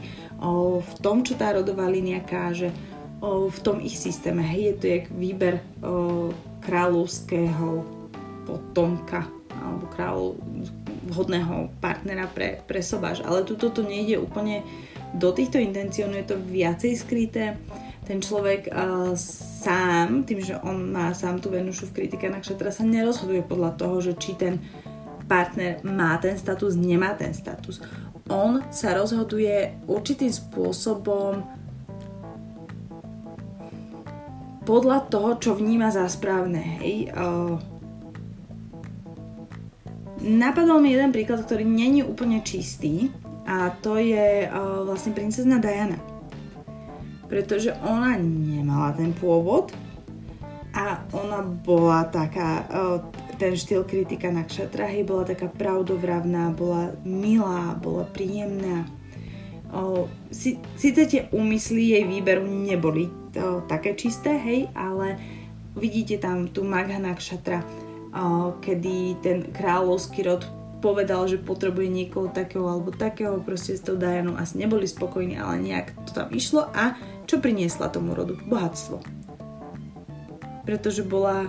v 0.80 0.94
tom, 1.04 1.24
čo 1.24 1.36
tá 1.36 1.52
rodová 1.52 1.88
línia 1.92 2.24
káže, 2.24 2.72
v 3.24 3.60
tom 3.64 3.80
ich 3.80 3.96
systéme. 3.96 4.44
Hej, 4.44 4.62
je 4.64 4.76
to 4.76 4.86
jak 4.88 5.06
výber 5.12 5.56
kráľovského 6.64 7.84
potomka 8.44 9.28
alebo 9.52 9.86
kráľov 9.92 10.30
vhodného 11.08 11.72
partnera 11.80 12.28
pre, 12.32 12.64
pre 12.64 12.80
sobáš. 12.84 13.24
Ale 13.24 13.44
tu 13.48 13.56
toto 13.56 13.84
nejde 13.84 14.20
úplne 14.20 14.64
do 15.14 15.30
týchto 15.32 15.62
intenciónov 15.62 16.24
je 16.24 16.28
to 16.34 16.38
viacej 16.40 16.94
skryté. 16.98 17.60
Ten 18.04 18.20
človek 18.20 18.68
uh, 18.68 19.16
sám, 19.16 20.28
tým, 20.28 20.44
že 20.44 20.60
on 20.60 20.92
má 20.92 21.16
sám 21.16 21.40
tú 21.40 21.48
Venušu 21.48 21.88
v 21.88 22.04
kritike 22.04 22.28
nakšatra, 22.28 22.76
sa 22.76 22.84
nerozhoduje 22.84 23.48
podľa 23.48 23.80
toho, 23.80 23.96
že 24.04 24.20
či 24.20 24.36
ten 24.36 24.60
partner 25.26 25.80
má 25.88 26.16
ten 26.20 26.38
status, 26.38 26.76
nemá 26.76 27.16
ten 27.16 27.34
status. 27.34 27.80
On 28.32 28.64
sa 28.72 28.96
rozhoduje 28.96 29.84
určitým 29.88 30.32
spôsobom 30.32 31.44
podľa 34.64 35.12
toho, 35.12 35.36
čo 35.44 35.52
vníma 35.60 35.92
za 35.92 36.08
správne. 36.08 36.80
Hej. 36.80 37.12
Napadol 40.24 40.80
mi 40.80 40.96
jeden 40.96 41.12
príklad, 41.12 41.44
ktorý 41.44 41.68
není 41.68 42.00
úplne 42.00 42.40
čistý 42.40 43.12
a 43.44 43.76
to 43.76 44.00
je 44.00 44.48
vlastne 44.88 45.12
princezna 45.12 45.60
Diana. 45.60 46.00
Pretože 47.28 47.76
ona 47.84 48.16
nemala 48.16 48.96
ten 48.96 49.12
pôvod 49.12 49.76
a 50.72 51.04
ona 51.12 51.44
bola 51.44 52.08
taká, 52.08 52.64
ten 53.36 53.54
štýl 53.58 53.84
kritika 53.84 54.30
na 54.30 54.44
kšatra, 54.46 54.90
hej, 54.90 55.04
bola 55.04 55.28
taká 55.28 55.50
pravdovravná, 55.50 56.54
bola 56.54 56.94
milá, 57.04 57.76
bola 57.78 58.06
príjemná. 58.10 58.86
Uh, 59.74 60.06
si, 60.30 60.62
tie 60.78 61.30
úmysly 61.34 61.98
jej 61.98 62.06
výberu 62.06 62.46
neboli 62.46 63.10
to, 63.34 63.66
také 63.66 63.98
čisté, 63.98 64.38
hej, 64.38 64.70
ale 64.78 65.18
vidíte 65.74 66.22
tam 66.22 66.46
tú 66.46 66.62
Maghana 66.62 67.18
Kšatra, 67.18 67.66
kedy 68.62 69.26
ten 69.26 69.50
kráľovský 69.50 70.22
rod 70.30 70.46
povedal, 70.84 71.26
že 71.26 71.42
potrebuje 71.42 71.88
niekoho 71.90 72.28
takého 72.30 72.68
alebo 72.68 72.92
takého, 72.94 73.40
proste 73.42 73.80
s 73.80 73.82
tou 73.82 73.96
Dianou 73.96 74.36
asi 74.38 74.60
neboli 74.60 74.86
spokojní, 74.86 75.40
ale 75.40 75.64
nejak 75.64 75.96
to 76.06 76.12
tam 76.12 76.30
išlo 76.30 76.68
a 76.76 76.94
čo 77.24 77.40
priniesla 77.40 77.88
tomu 77.88 78.12
rodu? 78.12 78.36
Bohatstvo. 78.46 79.00
Pretože 80.68 81.08
bola 81.08 81.48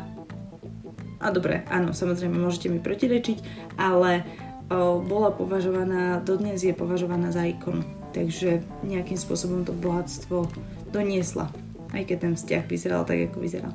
a 1.20 1.30
dobre, 1.30 1.66
áno, 1.70 1.92
samozrejme 1.92 2.34
môžete 2.34 2.70
mi 2.70 2.78
protirečiť, 2.82 3.38
ale 3.78 4.22
o, 4.70 5.00
bola 5.02 5.34
považovaná, 5.34 6.22
dodnes 6.22 6.62
je 6.62 6.74
považovaná 6.74 7.30
za 7.34 7.46
ikonu. 7.46 7.82
Takže 8.14 8.62
nejakým 8.86 9.18
spôsobom 9.18 9.66
to 9.66 9.74
bohatstvo 9.74 10.46
doniesla 10.94 11.50
aj 11.94 12.02
keď 12.10 12.16
ten 12.18 12.34
vzťah 12.34 12.64
vyzeral 12.66 13.02
tak, 13.06 13.30
ako 13.30 13.38
vyzeral. 13.38 13.74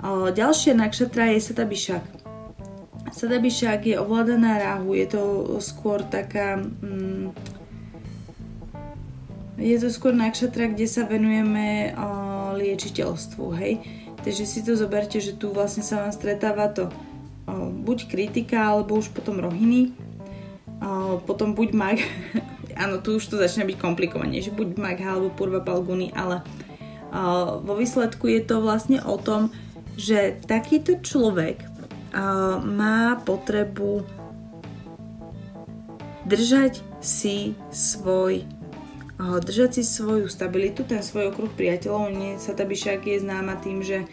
O, 0.00 0.32
ďalšia 0.32 0.72
nakšatra 0.72 1.36
je 1.36 1.40
Satabišak. 1.44 2.04
Satabišak 3.12 3.80
je 3.84 3.96
ovládaná 4.00 4.56
ráhu, 4.56 4.96
je 4.96 5.06
to 5.12 5.22
skôr 5.60 6.00
taká... 6.08 6.56
Mm, 6.56 7.36
je 9.60 9.76
to 9.76 9.92
skôr 9.92 10.16
nakšatra, 10.16 10.72
kde 10.72 10.88
sa 10.88 11.04
venujeme 11.04 11.92
o, 11.92 12.08
liečiteľstvu, 12.56 13.44
hej. 13.60 13.84
Takže 14.20 14.44
si 14.44 14.60
to 14.60 14.76
zoberte, 14.76 15.16
že 15.16 15.32
tu 15.32 15.48
vlastne 15.50 15.80
sa 15.80 16.04
vám 16.04 16.12
stretáva 16.12 16.68
to 16.68 16.92
buď 17.84 18.06
kritika, 18.06 18.70
alebo 18.70 19.00
už 19.00 19.10
potom 19.10 19.40
rohiny, 19.40 19.96
potom 21.26 21.56
buď 21.56 21.68
mag, 21.72 21.98
áno, 22.82 23.00
tu 23.00 23.16
už 23.16 23.24
to 23.26 23.40
začína 23.40 23.66
byť 23.66 23.76
komplikovanejšie, 23.80 24.54
buď 24.54 24.68
mag 24.76 24.98
alebo 25.00 25.32
purva 25.32 25.64
palguny, 25.64 26.12
ale 26.12 26.44
vo 27.64 27.74
výsledku 27.74 28.30
je 28.30 28.40
to 28.44 28.62
vlastne 28.62 29.02
o 29.02 29.18
tom, 29.18 29.50
že 29.98 30.38
takýto 30.46 31.02
človek 31.02 31.66
má 32.62 33.18
potrebu 33.26 34.06
držať 36.26 36.82
si 37.02 37.58
svoj 37.74 38.46
držať 39.20 39.76
si 39.76 39.82
svoju 39.84 40.32
stabilitu, 40.32 40.88
ten 40.88 41.04
svoj 41.04 41.28
okruh 41.30 41.52
priateľov. 41.52 42.08
Nie, 42.16 42.40
Satabišák 42.40 43.04
je 43.04 43.20
známa 43.20 43.60
tým, 43.60 43.84
že 43.84 44.08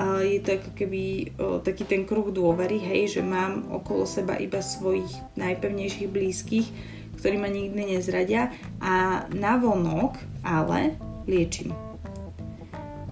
je 0.00 0.40
to 0.40 0.56
ako 0.56 0.70
keby 0.74 1.28
taký 1.60 1.84
ten 1.84 2.08
kruh 2.08 2.32
dôvery, 2.32 2.80
hej, 2.80 3.20
že 3.20 3.22
mám 3.22 3.68
okolo 3.68 4.08
seba 4.08 4.34
iba 4.40 4.64
svojich 4.64 5.12
najpevnejších 5.36 6.08
blízkych, 6.08 6.66
ktorí 7.20 7.36
ma 7.36 7.52
nikdy 7.52 8.00
nezradia 8.00 8.48
a 8.80 9.28
navonok 9.28 10.16
ale 10.40 10.96
liečím. 11.28 11.76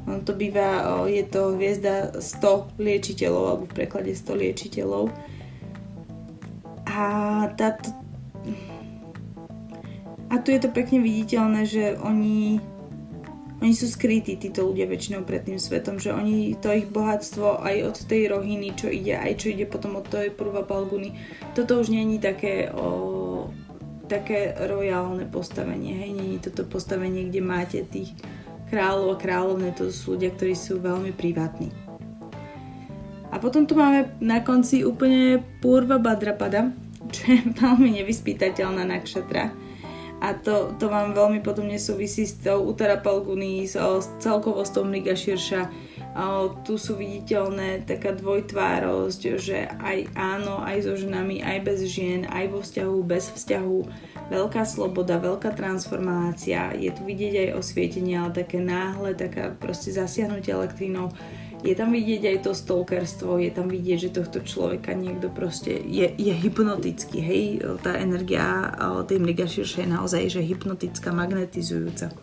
On 0.09 0.25
to 0.25 0.33
býva, 0.33 1.05
je 1.05 1.21
to 1.29 1.53
hviezda 1.61 2.17
100 2.17 2.81
liečiteľov, 2.81 3.45
alebo 3.45 3.65
v 3.69 3.77
preklade 3.77 4.17
100 4.17 4.41
liečiteľov. 4.41 5.13
A 6.89 7.05
táto... 7.53 7.93
A 10.29 10.41
tu 10.45 10.53
je 10.53 10.61
to 10.61 10.69
pekne 10.69 11.01
viditeľné, 11.01 11.65
že 11.65 11.97
oni 11.97 12.61
oni 13.59 13.75
sú 13.75 13.91
skrytí, 13.91 14.39
títo 14.39 14.71
ľudia 14.71 14.87
väčšinou 14.87 15.27
pred 15.27 15.43
tým 15.43 15.59
svetom, 15.59 15.99
že 15.99 16.15
oni, 16.15 16.55
to 16.63 16.71
ich 16.71 16.87
bohatstvo 16.87 17.59
aj 17.59 17.91
od 17.91 17.97
tej 18.07 18.31
rohiny, 18.31 18.71
čo 18.79 18.87
ide, 18.87 19.19
aj 19.19 19.35
čo 19.35 19.51
ide 19.51 19.67
potom 19.67 19.99
od 19.99 20.07
tej 20.07 20.31
prvá 20.31 20.63
Balguny, 20.63 21.19
toto 21.59 21.83
už 21.83 21.91
není 21.91 22.23
také, 22.23 22.71
o, 22.71 23.51
také 24.07 24.55
rojálne 24.55 25.27
postavenie, 25.27 25.91
hej, 25.91 26.11
není 26.15 26.39
toto 26.39 26.63
postavenie, 26.71 27.27
kde 27.27 27.41
máte 27.43 27.83
tých 27.83 28.15
kráľov 28.71 29.19
a 29.19 29.21
kráľovné, 29.27 29.75
to 29.75 29.91
sú 29.91 30.15
ľudia, 30.15 30.31
ktorí 30.39 30.55
sú 30.55 30.79
veľmi 30.79 31.11
privátni. 31.11 31.75
A 33.29 33.43
potom 33.43 33.67
tu 33.67 33.75
máme 33.75 34.15
na 34.23 34.41
konci 34.41 34.87
úplne 34.87 35.43
Purva 35.59 35.99
Badrapada, 35.99 36.71
čo 37.11 37.27
je 37.27 37.43
veľmi 37.59 37.91
nevyspytateľná 38.01 38.87
nakšatra. 38.87 39.51
A 40.19 40.35
to, 40.35 40.75
to 40.83 40.91
vám 40.91 41.15
veľmi 41.15 41.39
potom 41.41 41.71
nesúvisí 41.71 42.27
s 42.27 42.39
tou 42.43 42.67
Uttara 42.67 42.99
Palguni, 42.99 43.63
s, 43.63 43.79
s 43.79 44.07
celkovo 44.19 44.67
s 44.67 44.75
tou 44.75 44.83
Mriga 44.83 45.15
Širša. 45.15 45.71
Tu 46.67 46.75
sú 46.75 46.99
viditeľné 46.99 47.87
taká 47.87 48.11
dvojtvárosť, 48.19 49.23
že 49.39 49.71
aj 49.79 50.11
áno, 50.19 50.59
aj 50.59 50.91
so 50.91 50.95
ženami, 50.99 51.47
aj 51.47 51.59
bez 51.63 51.87
žien, 51.87 52.27
aj 52.27 52.45
vo 52.51 52.59
vzťahu, 52.67 52.97
bez 53.07 53.31
vzťahu 53.31 53.79
veľká 54.29 54.63
sloboda, 54.67 55.17
veľká 55.23 55.57
transformácia, 55.57 56.75
je 56.77 56.91
tu 56.93 57.07
vidieť 57.07 57.49
aj 57.49 57.57
osvietenie, 57.57 58.19
ale 58.21 58.45
také 58.45 58.61
náhle, 58.61 59.17
taká 59.17 59.55
proste 59.57 59.95
zasiahnutie 59.95 60.53
elektrínou. 60.53 61.15
Je 61.67 61.75
tam 61.75 61.91
vidieť 61.91 62.23
aj 62.23 62.39
to 62.47 62.53
stalkerstvo, 62.55 63.43
je 63.43 63.51
tam 63.51 63.67
vidieť, 63.67 63.99
že 63.99 64.15
tohto 64.15 64.47
človeka 64.47 64.95
niekto 64.95 65.27
proste 65.27 65.75
je, 65.75 66.07
je 66.07 66.31
hypnotický, 66.31 67.19
hej, 67.19 67.43
tá 67.83 67.99
energia 67.99 68.71
tej 69.11 69.19
mrigaširšej 69.19 69.83
je 69.83 69.91
naozaj 69.91 70.23
že 70.31 70.47
hypnotická, 70.47 71.11
magnetizujúca. 71.11 72.15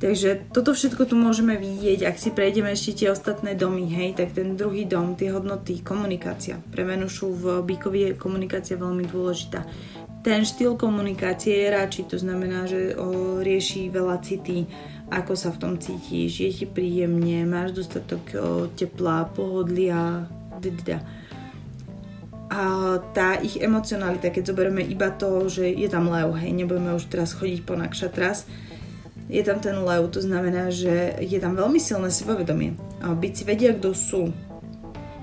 Takže 0.00 0.52
toto 0.52 0.72
všetko 0.76 1.08
tu 1.08 1.14
môžeme 1.16 1.56
vidieť, 1.56 2.08
ak 2.08 2.16
si 2.20 2.28
prejdeme 2.32 2.72
ešte 2.72 3.04
tie 3.04 3.08
ostatné 3.12 3.56
domy, 3.56 3.88
hej, 3.88 4.16
tak 4.16 4.32
ten 4.32 4.56
druhý 4.56 4.88
dom, 4.88 5.16
tie 5.16 5.32
hodnoty, 5.32 5.84
komunikácia. 5.84 6.60
Pre 6.60 6.82
Venušu 6.84 7.36
v 7.36 7.44
Bíkovi 7.64 8.12
je 8.12 8.20
komunikácia 8.20 8.80
veľmi 8.80 9.04
dôležitá 9.08 9.64
ten 10.24 10.40
štýl 10.40 10.80
komunikácie 10.80 11.52
je 11.52 11.68
radší, 11.68 12.02
to 12.08 12.16
znamená, 12.16 12.64
že 12.64 12.96
o, 12.96 13.38
rieši 13.44 13.92
veľa 13.92 14.24
city, 14.24 14.64
ako 15.14 15.38
sa 15.38 15.54
v 15.54 15.60
tom 15.62 15.74
cítiš, 15.78 16.42
je 16.42 16.50
ti 16.50 16.66
príjemne, 16.66 17.46
máš 17.46 17.78
dostatok 17.78 18.34
tepla, 18.74 19.30
pohodlia, 19.30 20.26
dda. 20.58 20.98
A 22.50 22.62
tá 23.14 23.38
ich 23.38 23.58
emocionalita, 23.58 24.30
keď 24.30 24.50
zoberieme 24.50 24.82
iba 24.82 25.10
to, 25.14 25.46
že 25.46 25.70
je 25.70 25.86
tam 25.86 26.10
lev, 26.10 26.34
hej, 26.38 26.50
nebudeme 26.54 26.94
už 26.94 27.06
teraz 27.10 27.34
chodiť 27.34 27.66
po 27.66 27.74
nakšatras, 27.74 28.46
je 29.26 29.40
tam 29.40 29.58
ten 29.58 29.74
lev, 29.80 30.04
to 30.12 30.20
znamená, 30.20 30.68
že 30.68 31.16
je 31.18 31.38
tam 31.40 31.56
veľmi 31.56 31.80
silné 31.80 32.12
sebavedomie. 32.12 32.76
Byť 33.00 33.32
si 33.32 33.42
vedia, 33.48 33.72
kto 33.72 33.90
sú. 33.96 34.22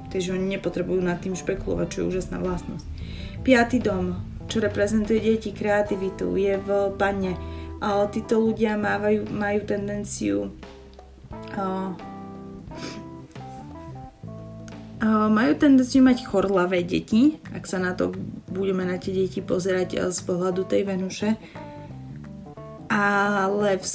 Takže 0.10 0.36
oni 0.36 0.58
nepotrebujú 0.58 1.00
nad 1.00 1.22
tým 1.22 1.38
špekulovať, 1.38 1.88
čo 1.88 1.98
je 2.02 2.10
úžasná 2.10 2.42
vlastnosť. 2.42 2.84
Piatý 3.46 3.80
dom, 3.80 4.18
čo 4.52 4.60
reprezentuje 4.60 5.22
deti, 5.22 5.56
kreativitu, 5.56 6.36
je 6.36 6.60
v 6.60 6.70
panne. 7.00 7.38
Títo 8.14 8.36
ľudia 8.38 8.78
mávajú, 8.78 9.26
majú 9.34 9.60
tendenciu 9.66 10.54
majú 15.02 15.58
tendenciu 15.58 16.06
mať 16.06 16.30
chorlavé 16.30 16.86
deti, 16.86 17.42
ak 17.50 17.66
sa 17.66 17.82
na 17.82 17.98
to 17.98 18.14
budeme 18.54 18.86
na 18.86 19.02
tie 19.02 19.10
deti 19.10 19.42
pozerať 19.42 19.98
z 20.14 20.20
pohľadu 20.22 20.62
tej 20.70 20.86
Venuše. 20.86 21.30
Ale 22.92 23.80
v 23.82 23.88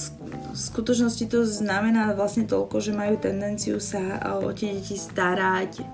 skutočnosti 0.57 1.31
to 1.31 1.47
znamená 1.47 2.11
vlastne 2.17 2.49
toľko, 2.49 2.81
že 2.81 2.97
majú 2.97 3.15
tendenciu 3.21 3.79
sa 3.79 4.19
o 4.43 4.51
tie 4.51 4.75
deti 4.75 4.99
starať 4.99 5.85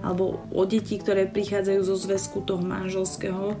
alebo 0.00 0.38
o 0.54 0.62
deti, 0.64 0.96
ktoré 0.96 1.26
prichádzajú 1.28 1.80
zo 1.84 1.96
zväzku 1.98 2.44
toho 2.46 2.62
manželského, 2.62 3.58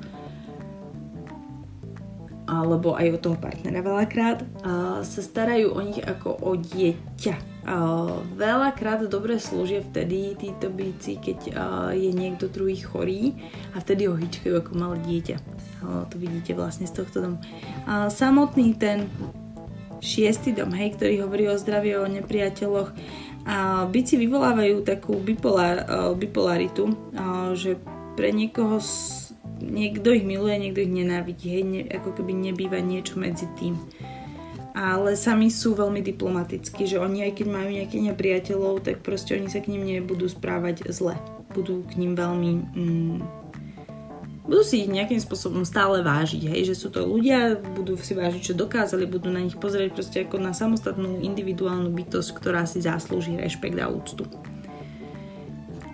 alebo 2.50 2.98
aj 2.98 3.14
o 3.14 3.22
toho 3.22 3.36
partnera 3.38 3.78
veľakrát, 3.78 4.42
sa 5.06 5.20
starajú 5.22 5.70
o 5.70 5.80
nich 5.86 6.02
ako 6.02 6.34
o 6.42 6.58
dieťa. 6.58 7.62
Veľakrát 8.34 9.06
dobre 9.06 9.38
slúžia 9.38 9.86
vtedy 9.86 10.34
títo 10.34 10.66
bíci, 10.66 11.14
keď 11.22 11.38
je 11.94 12.10
niekto 12.10 12.50
druhý 12.50 12.82
chorý 12.82 13.38
a 13.70 13.78
vtedy 13.78 14.10
ho 14.10 14.18
hýčkajú 14.18 14.66
ako 14.66 14.72
malé 14.74 14.98
dieťa. 15.06 15.36
To 16.10 16.14
vidíte 16.18 16.58
vlastne 16.58 16.90
z 16.90 16.98
tohto 16.98 17.22
domu. 17.22 17.38
Samotný 18.10 18.74
ten 18.74 19.06
šiestý 20.02 20.50
dom, 20.56 20.74
hej, 20.74 20.98
ktorý 20.98 21.22
hovorí 21.22 21.46
o 21.46 21.60
zdraví, 21.60 21.94
o 21.94 22.08
nepriateľoch, 22.10 22.90
a 23.46 23.88
bici 23.88 24.18
vyvolávajú 24.18 24.84
takú 24.84 25.16
bipolar, 25.16 25.86
bipolaritu, 26.16 26.92
že 27.54 27.76
pre 28.16 28.32
niekoho 28.34 28.80
niekto 29.70 30.10
ich 30.10 30.26
miluje, 30.26 30.58
niekto 30.58 30.82
ich 30.82 30.92
nenávidí, 30.92 31.46
hej, 31.46 31.64
ne, 31.64 31.80
ako 31.86 32.18
keby 32.18 32.34
nebýva 32.34 32.82
niečo 32.82 33.16
medzi 33.16 33.46
tým 33.54 33.78
ale 34.74 35.18
sami 35.18 35.50
sú 35.50 35.74
veľmi 35.74 36.00
diplomatickí, 36.00 36.86
že 36.86 37.02
oni 37.02 37.26
aj 37.26 37.42
keď 37.42 37.46
majú 37.50 37.68
nejakých 37.74 38.06
nepriateľov, 38.14 38.86
tak 38.86 39.02
proste 39.02 39.34
oni 39.34 39.50
sa 39.50 39.58
k 39.58 39.70
ním 39.74 39.84
nebudú 39.86 40.30
správať 40.30 40.86
zle. 40.94 41.18
Budú 41.50 41.82
k 41.84 41.98
ním 41.98 42.14
veľmi... 42.14 42.50
Mm, 42.72 43.18
budú 44.46 44.62
si 44.66 44.82
ich 44.82 44.90
nejakým 44.90 45.20
spôsobom 45.22 45.62
stále 45.66 46.02
vážiť, 46.02 46.42
hej, 46.50 46.72
že 46.72 46.74
sú 46.74 46.90
to 46.90 47.06
ľudia, 47.06 47.58
budú 47.58 47.94
si 48.00 48.14
vážiť, 48.14 48.50
čo 48.50 48.54
dokázali, 48.58 49.06
budú 49.06 49.30
na 49.30 49.42
nich 49.42 49.54
pozrieť 49.54 49.90
proste 49.94 50.18
ako 50.26 50.42
na 50.42 50.50
samostatnú 50.54 51.22
individuálnu 51.22 51.90
bytosť, 51.92 52.30
ktorá 52.34 52.66
si 52.66 52.82
zaslúži 52.82 53.38
rešpekt 53.38 53.78
a 53.78 53.90
úctu. 53.90 54.26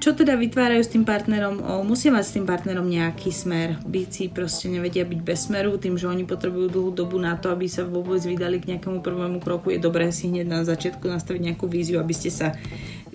Čo 0.06 0.14
teda 0.14 0.38
vytvárajú 0.38 0.86
s 0.86 0.94
tým 0.94 1.02
partnerom? 1.02 1.66
O, 1.66 1.82
musia 1.82 2.14
mať 2.14 2.24
s 2.30 2.34
tým 2.38 2.46
partnerom 2.46 2.86
nejaký 2.86 3.34
smer. 3.34 3.82
Bíci 3.82 4.30
proste 4.30 4.70
nevedia 4.70 5.02
byť 5.02 5.18
bez 5.18 5.50
smeru, 5.50 5.74
tým, 5.82 5.98
že 5.98 6.06
oni 6.06 6.22
potrebujú 6.22 6.70
dlhú 6.70 6.90
dobu 6.94 7.18
na 7.18 7.34
to, 7.34 7.50
aby 7.50 7.66
sa 7.66 7.82
vôbec 7.82 8.22
vydali 8.22 8.62
k 8.62 8.70
nejakému 8.70 9.02
prvému 9.02 9.42
kroku. 9.42 9.74
Je 9.74 9.82
dobré 9.82 10.14
si 10.14 10.30
hneď 10.30 10.46
na 10.46 10.62
začiatku 10.62 11.10
nastaviť 11.10 11.50
nejakú 11.50 11.66
víziu, 11.66 11.98
aby 11.98 12.14
ste 12.14 12.30
sa 12.30 12.54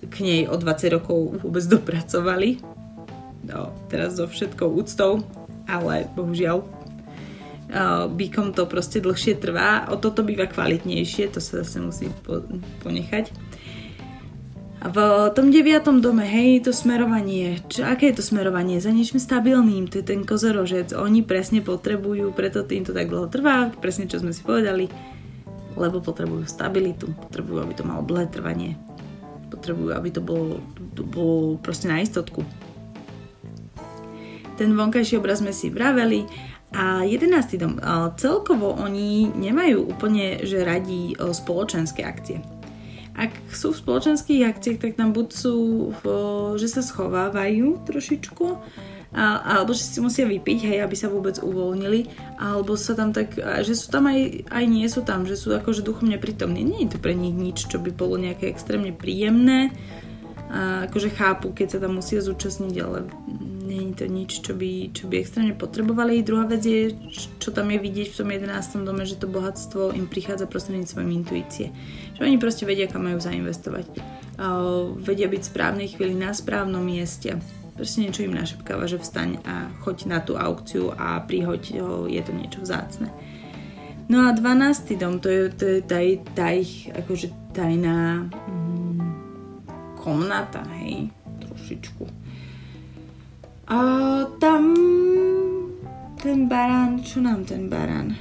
k 0.04 0.16
nej 0.20 0.52
o 0.52 0.60
20 0.60 0.92
rokov 1.00 1.40
vôbec 1.40 1.64
dopracovali. 1.64 2.60
No, 3.48 3.72
teraz 3.88 4.20
so 4.20 4.28
všetkou 4.28 4.68
úctou, 4.68 5.24
ale 5.72 6.12
bohužiaľ 6.12 6.60
bíkom 8.20 8.52
to 8.52 8.68
proste 8.68 9.00
dlhšie 9.00 9.40
trvá. 9.40 9.88
O 9.88 9.96
toto 9.96 10.28
býva 10.28 10.44
kvalitnejšie, 10.44 11.32
to 11.32 11.40
sa 11.40 11.64
zase 11.64 11.80
musí 11.80 12.12
ponechať. 12.84 13.32
V 14.82 14.98
tom 15.38 15.54
deviatom 15.54 16.02
dome, 16.02 16.26
hej, 16.26 16.66
to 16.66 16.74
smerovanie, 16.74 17.62
čo, 17.70 17.86
aké 17.86 18.10
je 18.10 18.18
to 18.18 18.26
smerovanie? 18.26 18.82
Za 18.82 18.90
niečím 18.90 19.22
stabilným, 19.22 19.86
to 19.86 20.02
je 20.02 20.10
ten 20.10 20.26
kozorožec. 20.26 20.98
Oni 20.98 21.22
presne 21.22 21.62
potrebujú, 21.62 22.34
preto 22.34 22.66
tým 22.66 22.82
to 22.82 22.90
tak 22.90 23.06
dlho 23.06 23.30
trvá, 23.30 23.70
presne 23.78 24.10
čo 24.10 24.18
sme 24.18 24.34
si 24.34 24.42
povedali, 24.42 24.90
lebo 25.78 26.02
potrebujú 26.02 26.50
stabilitu, 26.50 27.14
potrebujú, 27.14 27.62
aby 27.62 27.74
to 27.78 27.86
malo 27.86 28.02
dlhé 28.10 28.34
trvanie. 28.34 28.74
Potrebujú, 29.54 29.94
aby 29.94 30.10
to 30.10 30.22
bolo, 30.26 30.58
to 30.98 31.06
bolo 31.06 31.62
proste 31.62 31.86
na 31.86 32.02
istotku. 32.02 32.42
Ten 34.58 34.74
vonkajší 34.74 35.22
obraz 35.22 35.46
sme 35.46 35.54
si 35.54 35.70
vraveli 35.70 36.26
a 36.74 37.06
11. 37.06 37.30
dom, 37.62 37.78
celkovo 38.18 38.74
oni 38.82 39.30
nemajú 39.30 39.94
úplne, 39.94 40.42
že 40.42 40.66
radí 40.66 41.14
spoločenské 41.22 42.02
akcie 42.02 42.61
ak 43.12 43.52
sú 43.52 43.76
v 43.76 43.82
spoločenských 43.84 44.48
akciách, 44.48 44.80
tak 44.80 44.94
tam 44.96 45.12
buď 45.12 45.28
sú, 45.36 45.56
v, 46.00 46.04
že 46.56 46.72
sa 46.72 46.82
schovávajú 46.82 47.84
trošičku, 47.84 48.48
alebo 49.12 49.76
že 49.76 49.84
si 49.84 50.00
musia 50.00 50.24
vypiť, 50.24 50.60
hej, 50.72 50.80
aby 50.88 50.96
sa 50.96 51.12
vôbec 51.12 51.36
uvoľnili, 51.44 52.08
alebo 52.40 52.80
sa 52.80 52.96
tam 52.96 53.12
tak, 53.12 53.36
že 53.68 53.76
sú 53.76 53.92
tam 53.92 54.08
aj, 54.08 54.48
aj 54.48 54.64
nie 54.72 54.88
sú 54.88 55.04
tam, 55.04 55.28
že 55.28 55.36
sú 55.36 55.52
akože 55.52 55.84
duchom 55.84 56.08
neprítomní. 56.08 56.64
Nie 56.64 56.88
je 56.88 56.96
to 56.96 57.04
pre 57.04 57.12
nich 57.12 57.36
nič, 57.36 57.68
čo 57.68 57.84
by 57.84 57.92
bolo 57.92 58.16
nejaké 58.16 58.48
extrémne 58.48 58.96
príjemné, 58.96 59.76
a 60.52 60.84
akože 60.88 61.16
chápu, 61.16 61.56
keď 61.56 61.68
sa 61.76 61.80
tam 61.80 62.00
musia 62.00 62.20
zúčastniť, 62.20 62.76
ale 62.84 63.08
je 63.72 63.96
to 63.96 64.06
nič, 64.12 64.32
čo 64.44 64.54
by, 64.54 64.92
čo 64.92 65.08
by 65.08 65.16
extrémne 65.24 65.56
potrebovali. 65.56 66.20
Druhá 66.22 66.44
vec 66.44 66.62
je, 66.62 66.92
čo 67.40 67.56
tam 67.56 67.72
je 67.72 67.80
vidieť 67.80 68.12
v 68.12 68.18
tom 68.20 68.30
11. 68.30 68.84
dome, 68.84 69.08
že 69.08 69.16
to 69.16 69.32
bohatstvo 69.32 69.96
im 69.96 70.12
prichádza 70.12 70.52
prostredníctvom 70.52 71.08
intuície. 71.08 71.72
Že 72.20 72.28
oni 72.28 72.38
proste 72.38 72.68
vedia, 72.68 72.92
kam 72.92 73.08
majú 73.08 73.24
zainvestovať. 73.24 73.86
Uh, 74.42 74.96
vedia 75.00 75.32
byť 75.32 75.42
v 75.42 75.52
správnej 75.52 75.88
chvíli 75.96 76.14
na 76.16 76.36
správnom 76.36 76.84
mieste. 76.84 77.40
Proste 77.74 78.04
niečo 78.04 78.28
im 78.28 78.36
našepkáva, 78.36 78.86
že 78.86 79.00
vstaň 79.00 79.40
a 79.48 79.72
choď 79.82 79.98
na 80.12 80.20
tú 80.20 80.36
aukciu 80.36 80.92
a 80.92 81.24
prihoď, 81.24 81.82
oh, 81.82 82.06
je 82.06 82.22
to 82.22 82.32
niečo 82.36 82.60
vzácne. 82.62 83.08
No 84.12 84.28
a 84.28 84.36
12. 84.36 85.00
dom, 85.00 85.24
to 85.24 85.32
je, 85.32 85.42
to 85.56 85.66
je 85.66 85.80
taj, 85.88 86.08
taj, 86.36 86.58
akože 86.92 87.32
tajná 87.56 88.28
mm, 88.28 89.00
komnata, 89.96 90.68
hej, 90.84 91.08
trošičku 91.48 92.21
a 93.72 93.80
tam 94.36 94.76
ten 96.20 96.52
barán, 96.52 97.00
čo 97.00 97.24
nám 97.24 97.48
ten 97.48 97.72
barán? 97.72 98.20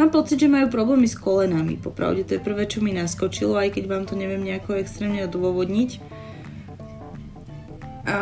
Mám 0.00 0.08
pocit, 0.08 0.40
že 0.40 0.48
majú 0.48 0.72
problémy 0.72 1.04
s 1.04 1.14
kolenami, 1.14 1.76
popravde. 1.76 2.24
To 2.24 2.40
je 2.40 2.42
prvé, 2.42 2.64
čo 2.64 2.80
mi 2.80 2.96
naskočilo, 2.96 3.60
aj 3.60 3.76
keď 3.76 3.84
vám 3.86 4.04
to 4.08 4.16
neviem 4.16 4.40
nejako 4.40 4.80
extrémne 4.80 5.20
odôvodniť. 5.28 5.90
A 8.08 8.18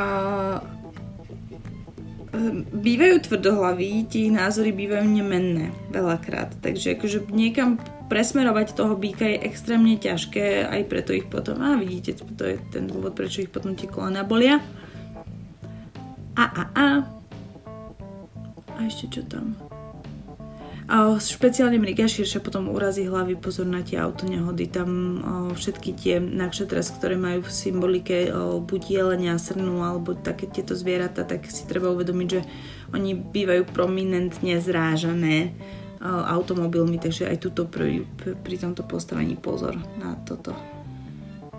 ehm, 2.34 2.66
bývajú 2.74 3.16
tvrdohlaví, 3.22 4.10
tie 4.10 4.26
ich 4.26 4.34
názory 4.34 4.74
bývajú 4.74 5.06
nemenné 5.06 5.70
veľakrát. 5.94 6.58
Takže 6.58 6.98
akože 6.98 7.30
niekam 7.30 7.78
presmerovať 8.10 8.74
toho 8.74 8.98
býka 8.98 9.24
je 9.24 9.46
extrémne 9.46 9.94
ťažké, 9.94 10.66
aj 10.66 10.82
preto 10.90 11.14
ich 11.14 11.30
potom, 11.30 11.62
a 11.62 11.78
vidíte, 11.78 12.18
to 12.34 12.44
je 12.44 12.56
ten 12.74 12.90
dôvod, 12.90 13.14
prečo 13.14 13.46
ich 13.46 13.52
potom 13.52 13.78
tie 13.78 13.86
kolena 13.86 14.26
bolia. 14.26 14.58
A, 16.38 16.44
a, 16.46 16.64
a. 16.78 16.86
A 18.78 18.86
ešte 18.86 19.10
čo 19.10 19.26
tam? 19.26 19.58
A 20.86 21.18
špeciálne 21.18 21.76
Mriga 21.82 22.06
Širša 22.06 22.40
potom 22.40 22.70
urazí 22.70 23.04
hlavy, 23.04 23.36
pozor 23.36 23.66
na 23.66 23.82
tie 23.82 23.98
autonehody. 23.98 24.70
Tam 24.70 24.88
o, 24.88 25.02
všetky 25.52 25.90
tie 25.98 26.22
nakšetras, 26.22 26.94
ktoré 26.96 27.18
majú 27.18 27.42
v 27.42 27.50
symbolike 27.50 28.30
o, 28.30 28.62
buď 28.62 28.82
jelenia, 28.86 29.34
srnu 29.34 29.82
alebo 29.82 30.14
také 30.14 30.46
tieto 30.46 30.78
zvieratá, 30.78 31.26
tak 31.26 31.50
si 31.50 31.66
treba 31.66 31.90
uvedomiť, 31.90 32.28
že 32.30 32.40
oni 32.94 33.18
bývajú 33.18 33.68
prominentne 33.74 34.62
zrážané 34.62 35.52
o, 35.98 36.08
automobilmi, 36.22 37.02
takže 37.02 37.28
aj 37.28 37.36
tuto 37.50 37.66
pri, 37.66 38.06
pri 38.16 38.56
tomto 38.56 38.86
postavení 38.86 39.34
pozor 39.34 39.74
na 39.98 40.16
toto 40.22 40.77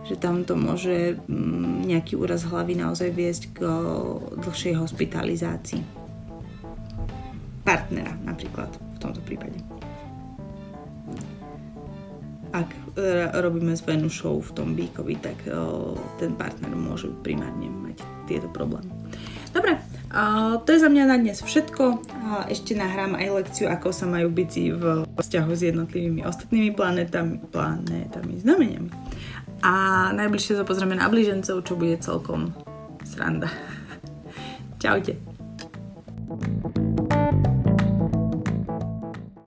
že 0.09 0.17
tam 0.17 0.41
to 0.41 0.57
môže 0.57 1.21
mm, 1.29 1.85
nejaký 1.85 2.17
úraz 2.17 2.41
hlavy 2.49 2.73
naozaj 2.73 3.13
viesť 3.13 3.43
k 3.53 3.59
dlhšej 4.41 4.73
hospitalizácii. 4.81 5.85
Partnera 7.61 8.17
napríklad 8.25 8.73
v 8.73 8.97
tomto 8.97 9.21
prípade. 9.21 9.61
Ak 12.49 12.73
e, 12.97 13.29
robíme 13.37 13.77
s 13.77 13.85
Venušou 13.85 14.41
v 14.41 14.51
tom 14.57 14.73
bíkovi, 14.73 15.21
tak 15.21 15.37
ten 16.17 16.33
partner 16.33 16.73
môže 16.73 17.13
primárne 17.21 17.69
mať 17.69 18.01
tieto 18.25 18.49
problémy. 18.49 18.89
Dobre, 19.53 19.77
to 20.65 20.69
je 20.73 20.81
za 20.81 20.89
mňa 20.89 21.03
na 21.05 21.17
dnes 21.21 21.37
všetko. 21.37 22.01
Ešte 22.49 22.73
nahrám 22.73 23.13
aj 23.13 23.27
lekciu, 23.29 23.65
ako 23.69 23.93
sa 23.93 24.09
majú 24.09 24.33
byci 24.33 24.73
v 24.73 25.05
vzťahu 25.05 25.51
s 25.53 25.61
jednotlivými 25.69 26.21
ostatnými 26.25 26.73
planetami, 26.73 27.37
planetami, 27.53 28.33
znameniami 28.41 28.89
a 29.63 30.09
najbližšie 30.15 30.59
sa 30.59 30.67
pozrieme 30.67 30.95
na 30.95 31.11
blížencov, 31.11 31.65
čo 31.65 31.73
bude 31.75 31.99
celkom 31.99 32.53
sranda. 33.03 33.51
Čaute. 34.81 35.17
thank 36.29 36.99
you 36.99 37.08